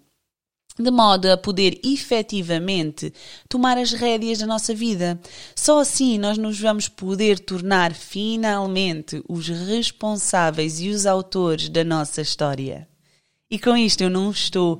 de 0.78 0.90
modo 0.90 1.26
a 1.30 1.36
poder 1.36 1.80
efetivamente 1.84 3.12
tomar 3.48 3.76
as 3.76 3.92
rédeas 3.92 4.38
da 4.38 4.46
nossa 4.46 4.74
vida. 4.74 5.20
Só 5.54 5.80
assim 5.80 6.18
nós 6.18 6.38
nos 6.38 6.58
vamos 6.58 6.88
poder 6.88 7.38
tornar 7.38 7.92
finalmente 7.92 9.22
os 9.28 9.48
responsáveis 9.48 10.80
e 10.80 10.88
os 10.88 11.06
autores 11.06 11.68
da 11.68 11.82
nossa 11.82 12.20
história. 12.20 12.88
E 13.50 13.58
com 13.58 13.76
isto 13.76 14.02
eu 14.02 14.10
não 14.10 14.30
estou 14.30 14.78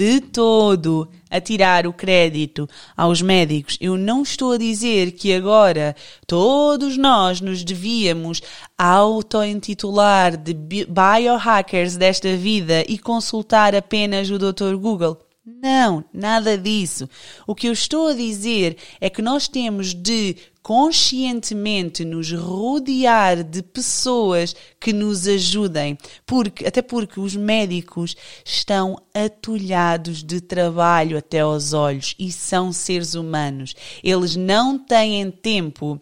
de 0.00 0.20
todo 0.20 1.08
a 1.28 1.40
tirar 1.40 1.86
o 1.86 1.92
crédito 1.92 2.68
aos 2.96 3.20
médicos. 3.20 3.76
Eu 3.80 3.96
não 3.96 4.22
estou 4.22 4.52
a 4.52 4.58
dizer 4.58 5.12
que 5.12 5.34
agora 5.34 5.94
todos 6.26 6.96
nós 6.96 7.40
nos 7.40 7.62
devíamos 7.62 8.40
auto-intitular 8.78 10.36
de 10.36 10.54
biohackers 10.54 11.96
desta 11.96 12.36
vida 12.36 12.84
e 12.88 12.98
consultar 12.98 13.74
apenas 13.74 14.30
o 14.30 14.38
Dr. 14.38 14.74
Google. 14.76 15.18
Não, 15.44 16.04
nada 16.12 16.58
disso. 16.58 17.08
O 17.46 17.54
que 17.54 17.66
eu 17.66 17.72
estou 17.72 18.08
a 18.08 18.14
dizer 18.14 18.76
é 19.00 19.08
que 19.08 19.22
nós 19.22 19.48
temos 19.48 19.94
de 19.94 20.36
conscientemente 20.62 22.04
nos 22.04 22.30
rodear 22.30 23.42
de 23.42 23.62
pessoas 23.62 24.54
que 24.78 24.92
nos 24.92 25.26
ajudem, 25.26 25.96
porque 26.26 26.66
até 26.66 26.82
porque 26.82 27.18
os 27.18 27.34
médicos 27.34 28.14
estão 28.44 29.02
atulhados 29.14 30.22
de 30.22 30.42
trabalho 30.42 31.16
até 31.16 31.40
aos 31.40 31.72
olhos 31.72 32.14
e 32.18 32.30
são 32.30 32.70
seres 32.70 33.14
humanos. 33.14 33.74
Eles 34.04 34.36
não 34.36 34.78
têm 34.78 35.30
tempo 35.30 35.98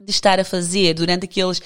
de 0.00 0.10
estar 0.10 0.40
a 0.40 0.44
fazer 0.44 0.94
durante 0.94 1.24
aqueles 1.24 1.62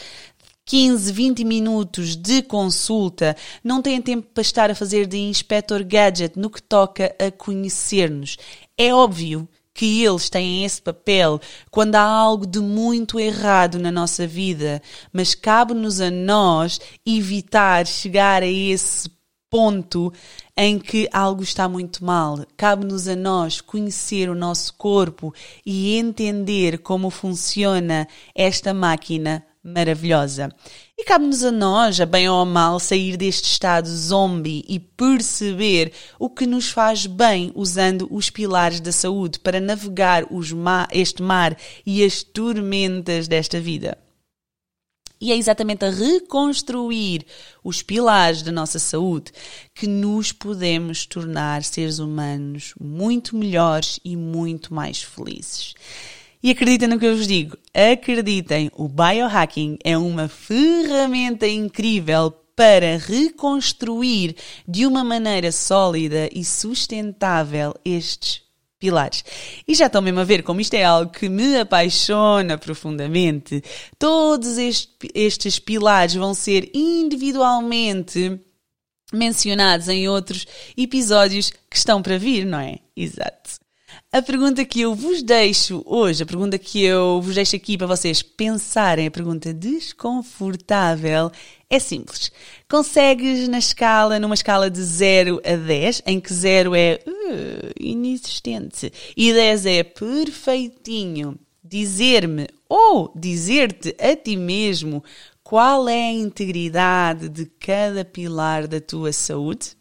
15, 0.69 1.11
20 1.13 1.45
minutos 1.45 2.15
de 2.15 2.43
consulta, 2.43 3.35
não 3.65 3.81
têm 3.81 4.03
tempo 4.03 4.29
para 4.35 4.43
estar 4.43 4.71
a 4.71 4.75
fazer 4.75 5.07
de 5.07 5.17
inspector 5.17 5.83
gadget 5.83 6.39
no 6.39 6.51
que 6.51 6.63
toca 6.63 7.17
a 7.19 7.31
conhecer-nos. 7.31 8.37
É 8.77 8.95
óbvio 8.95 9.49
que 9.73 10.05
eles 10.05 10.29
têm 10.29 10.67
esse 10.67 10.83
papel 10.83 11.41
quando 11.71 11.95
há 11.95 12.03
algo 12.03 12.47
de 12.47 12.61
muito 12.61 13.19
errado 13.19 13.79
na 13.79 13.91
nossa 13.91 14.27
vida, 14.27 14.83
mas 15.11 15.35
cabe-nos 15.35 16.03
a 16.03 16.11
nós 16.11 16.79
evitar 17.07 17.87
chegar 17.87 18.43
a 18.43 18.47
esse 18.47 19.11
ponto 19.49 20.13
em 20.55 20.79
que 20.79 21.09
algo 21.11 21.43
está 21.43 21.67
muito 21.67 22.05
mal. 22.05 22.45
Cabe-nos 22.59 23.09
a 23.09 23.17
nós 23.17 23.63
conhecer 23.63 24.29
o 24.29 24.35
nosso 24.35 24.75
corpo 24.75 25.33
e 25.65 25.97
entender 25.97 26.81
como 26.81 27.09
funciona 27.09 28.07
esta 28.35 28.75
máquina 28.75 29.43
maravilhosa. 29.75 30.51
E 30.97 31.05
cabe-nos 31.05 31.45
a 31.45 31.53
nós, 31.53 32.01
a 32.01 32.07
bem 32.07 32.29
ou 32.29 32.41
a 32.41 32.45
mal, 32.45 32.81
sair 32.81 33.17
deste 33.17 33.45
estado 33.45 33.89
zombie 33.89 34.65
e 34.69 34.81
perceber 34.81 35.93
o 36.19 36.29
que 36.29 36.47
nos 36.47 36.71
faz 36.71 37.07
bem 37.07 37.53
usando 37.55 38.09
os 38.11 38.31
pilares 38.31 38.81
da 38.81 38.93
saúde 38.93 39.39
para 39.39 39.61
navegar 39.61 40.25
ma 40.57 40.89
este 40.91 41.23
mar 41.23 41.57
e 41.87 42.03
as 42.03 42.23
tormentas 42.23 43.29
desta 43.29 43.61
vida. 43.61 43.97
E 45.21 45.33
é 45.33 45.37
exatamente 45.37 45.85
a 45.85 45.91
reconstruir 45.91 47.27
os 47.65 47.83
pilares 47.83 48.43
da 48.43 48.53
nossa 48.53 48.79
saúde 48.79 49.33
que 49.75 49.87
nos 49.87 50.31
podemos 50.31 51.07
tornar 51.07 51.65
seres 51.65 51.99
humanos 51.99 52.73
muito 52.81 53.37
melhores 53.37 53.99
e 54.05 54.17
muito 54.17 54.73
mais 54.73 55.03
felizes. 55.03 55.75
E 56.43 56.51
acreditem 56.51 56.89
no 56.89 56.99
que 56.99 57.07
eu 57.07 57.17
vos 57.17 57.27
digo, 57.27 57.57
acreditem, 57.75 58.71
o 58.75 58.89
biohacking 58.89 59.79
é 59.83 59.99
uma 59.99 60.29
ferramenta 60.29 61.47
incrível 61.49 62.31
para 62.55 62.97
reconstruir 62.97 64.37
de 64.67 64.87
uma 64.87 65.05
maneira 65.05 65.51
sólida 65.53 66.29
e 66.33 66.45
sustentável 66.45 67.75
estes 67.85 68.43
pilares. 68.79 69.25
E 69.67 69.75
já 69.75 69.87
estão 69.87 70.01
mesmo 70.01 70.21
a 70.21 70.25
ver 70.25 70.43
como 70.43 70.61
isto 70.61 70.75
é 70.75 70.85
algo 70.85 71.11
que 71.11 71.29
me 71.29 71.57
apaixona 71.57 72.57
profundamente. 72.57 73.63
Todos 73.99 74.57
estes 75.15 75.59
pilares 75.59 76.15
vão 76.15 76.35
ser 76.35 76.71
individualmente 76.75 78.41
mencionados 79.13 79.89
em 79.89 80.09
outros 80.09 80.47
episódios 80.77 81.51
que 81.71 81.77
estão 81.77 82.03
para 82.03 82.19
vir, 82.19 82.45
não 82.45 82.61
é? 82.61 82.79
Exato. 82.97 83.59
A 84.19 84.23
pergunta 84.23 84.65
que 84.65 84.81
eu 84.81 84.97
vos 84.97 85.23
deixo 85.23 85.81
hoje, 85.87 86.25
a 86.25 86.27
pergunta 86.27 86.59
que 86.59 86.83
eu 86.83 87.23
vos 87.23 87.37
deixo 87.37 87.55
aqui 87.55 87.79
para 87.79 87.87
vocês 87.87 88.21
pensarem, 88.21 89.07
a 89.07 89.11
pergunta 89.13 89.55
desconfortável, 89.55 91.31
é 91.71 91.79
simples. 91.79 92.33
Consegues 92.69 93.47
na 93.47 93.61
escala, 93.61 94.19
numa 94.19 94.35
escala 94.35 94.69
de 94.69 94.83
0 94.83 95.41
a 95.45 95.55
10, 95.55 96.03
em 96.05 96.19
que 96.19 96.35
0 96.35 96.75
é 96.75 96.99
uh, 97.07 97.73
inexistente 97.79 98.93
e 99.17 99.33
10 99.33 99.67
é 99.67 99.85
perfeitinho, 99.85 101.39
dizer-me 101.63 102.49
ou 102.69 103.13
dizer-te 103.15 103.95
a 104.01 104.17
ti 104.17 104.37
mesmo 104.37 105.01
qual 105.45 105.89
é 105.89 106.09
a 106.09 106.13
integridade 106.13 107.29
de 107.29 107.47
cada 107.47 108.05
pilar 108.05 108.67
da 108.67 108.81
tua 108.81 109.13
saúde? 109.13 109.78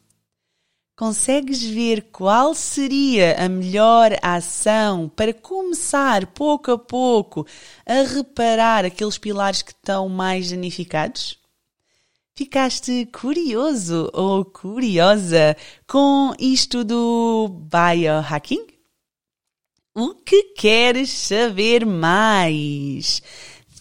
Consegues 0.97 1.61
ver 1.61 2.07
qual 2.11 2.55
seria 2.55 3.35
a 3.37 3.47
melhor 3.47 4.17
ação 4.19 5.07
para 5.07 5.31
começar 5.31 6.25
pouco 6.25 6.71
a 6.71 6.77
pouco 6.79 7.45
a 7.85 8.01
reparar 8.01 8.83
aqueles 8.83 9.15
pilares 9.15 9.61
que 9.61 9.73
estão 9.73 10.09
mais 10.09 10.49
danificados? 10.49 11.37
Ficaste 12.33 13.07
curioso 13.13 14.09
ou 14.11 14.43
curiosa 14.43 15.55
com 15.85 16.33
isto 16.39 16.83
do 16.83 17.47
biohacking? 17.47 18.65
O 19.93 20.15
que 20.15 20.55
queres 20.55 21.11
saber 21.11 21.85
mais? 21.85 23.21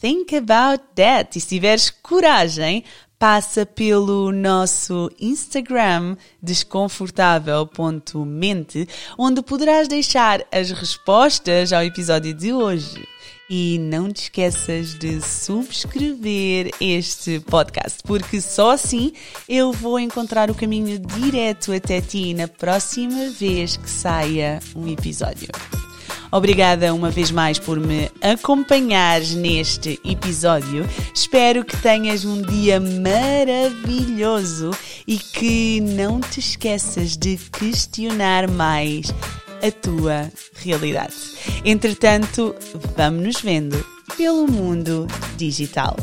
think 0.07 0.37
about 0.37 0.85
that. 0.94 1.37
E 1.37 1.40
se 1.40 1.48
tiveres 1.48 1.90
coragem, 1.90 2.85
passa 3.18 3.64
pelo 3.64 4.31
nosso 4.31 5.11
Instagram 5.20 6.16
desconfortável.mente, 6.42 8.87
onde 9.18 9.42
poderás 9.42 9.88
deixar 9.88 10.44
as 10.52 10.70
respostas 10.70 11.72
ao 11.72 11.83
episódio 11.83 12.35
de 12.35 12.52
hoje. 12.52 13.09
E 13.48 13.79
não 13.79 14.12
te 14.12 14.24
esqueças 14.24 14.98
de 14.98 15.20
subscrever 15.20 16.72
este 16.81 17.38
podcast, 17.38 18.02
porque 18.02 18.40
só 18.40 18.72
assim 18.72 19.12
eu 19.48 19.72
vou 19.72 20.00
encontrar 20.00 20.50
o 20.50 20.55
caminho 20.55 20.98
direto 20.98 21.72
até 21.72 22.00
ti 22.00 22.35
na 22.35 22.48
próxima 22.48 23.31
vez 23.31 23.76
que 23.76 23.88
saia 23.88 24.59
um 24.74 24.88
episódio. 24.88 25.46
Obrigada 26.31 26.93
uma 26.93 27.11
vez 27.11 27.31
mais 27.31 27.59
por 27.59 27.79
me 27.79 28.11
acompanhares 28.21 29.35
neste 29.35 30.01
episódio. 30.05 30.87
Espero 31.15 31.65
que 31.65 31.77
tenhas 31.77 32.25
um 32.25 32.43
dia 32.43 32.81
maravilhoso 32.81 34.71
e 35.07 35.19
que 35.19 35.81
não 35.81 36.21
te 36.21 36.41
esqueças 36.41 37.17
de 37.17 37.37
questionar 37.37 38.51
mais 38.51 39.12
a 39.62 39.71
tua 39.71 40.31
realidade. 40.55 41.15
Entretanto, 41.65 42.55
vamos 42.97 43.23
nos 43.23 43.41
vendo 43.41 43.85
pelo 44.17 44.47
mundo 44.47 45.07
digital. 45.37 45.97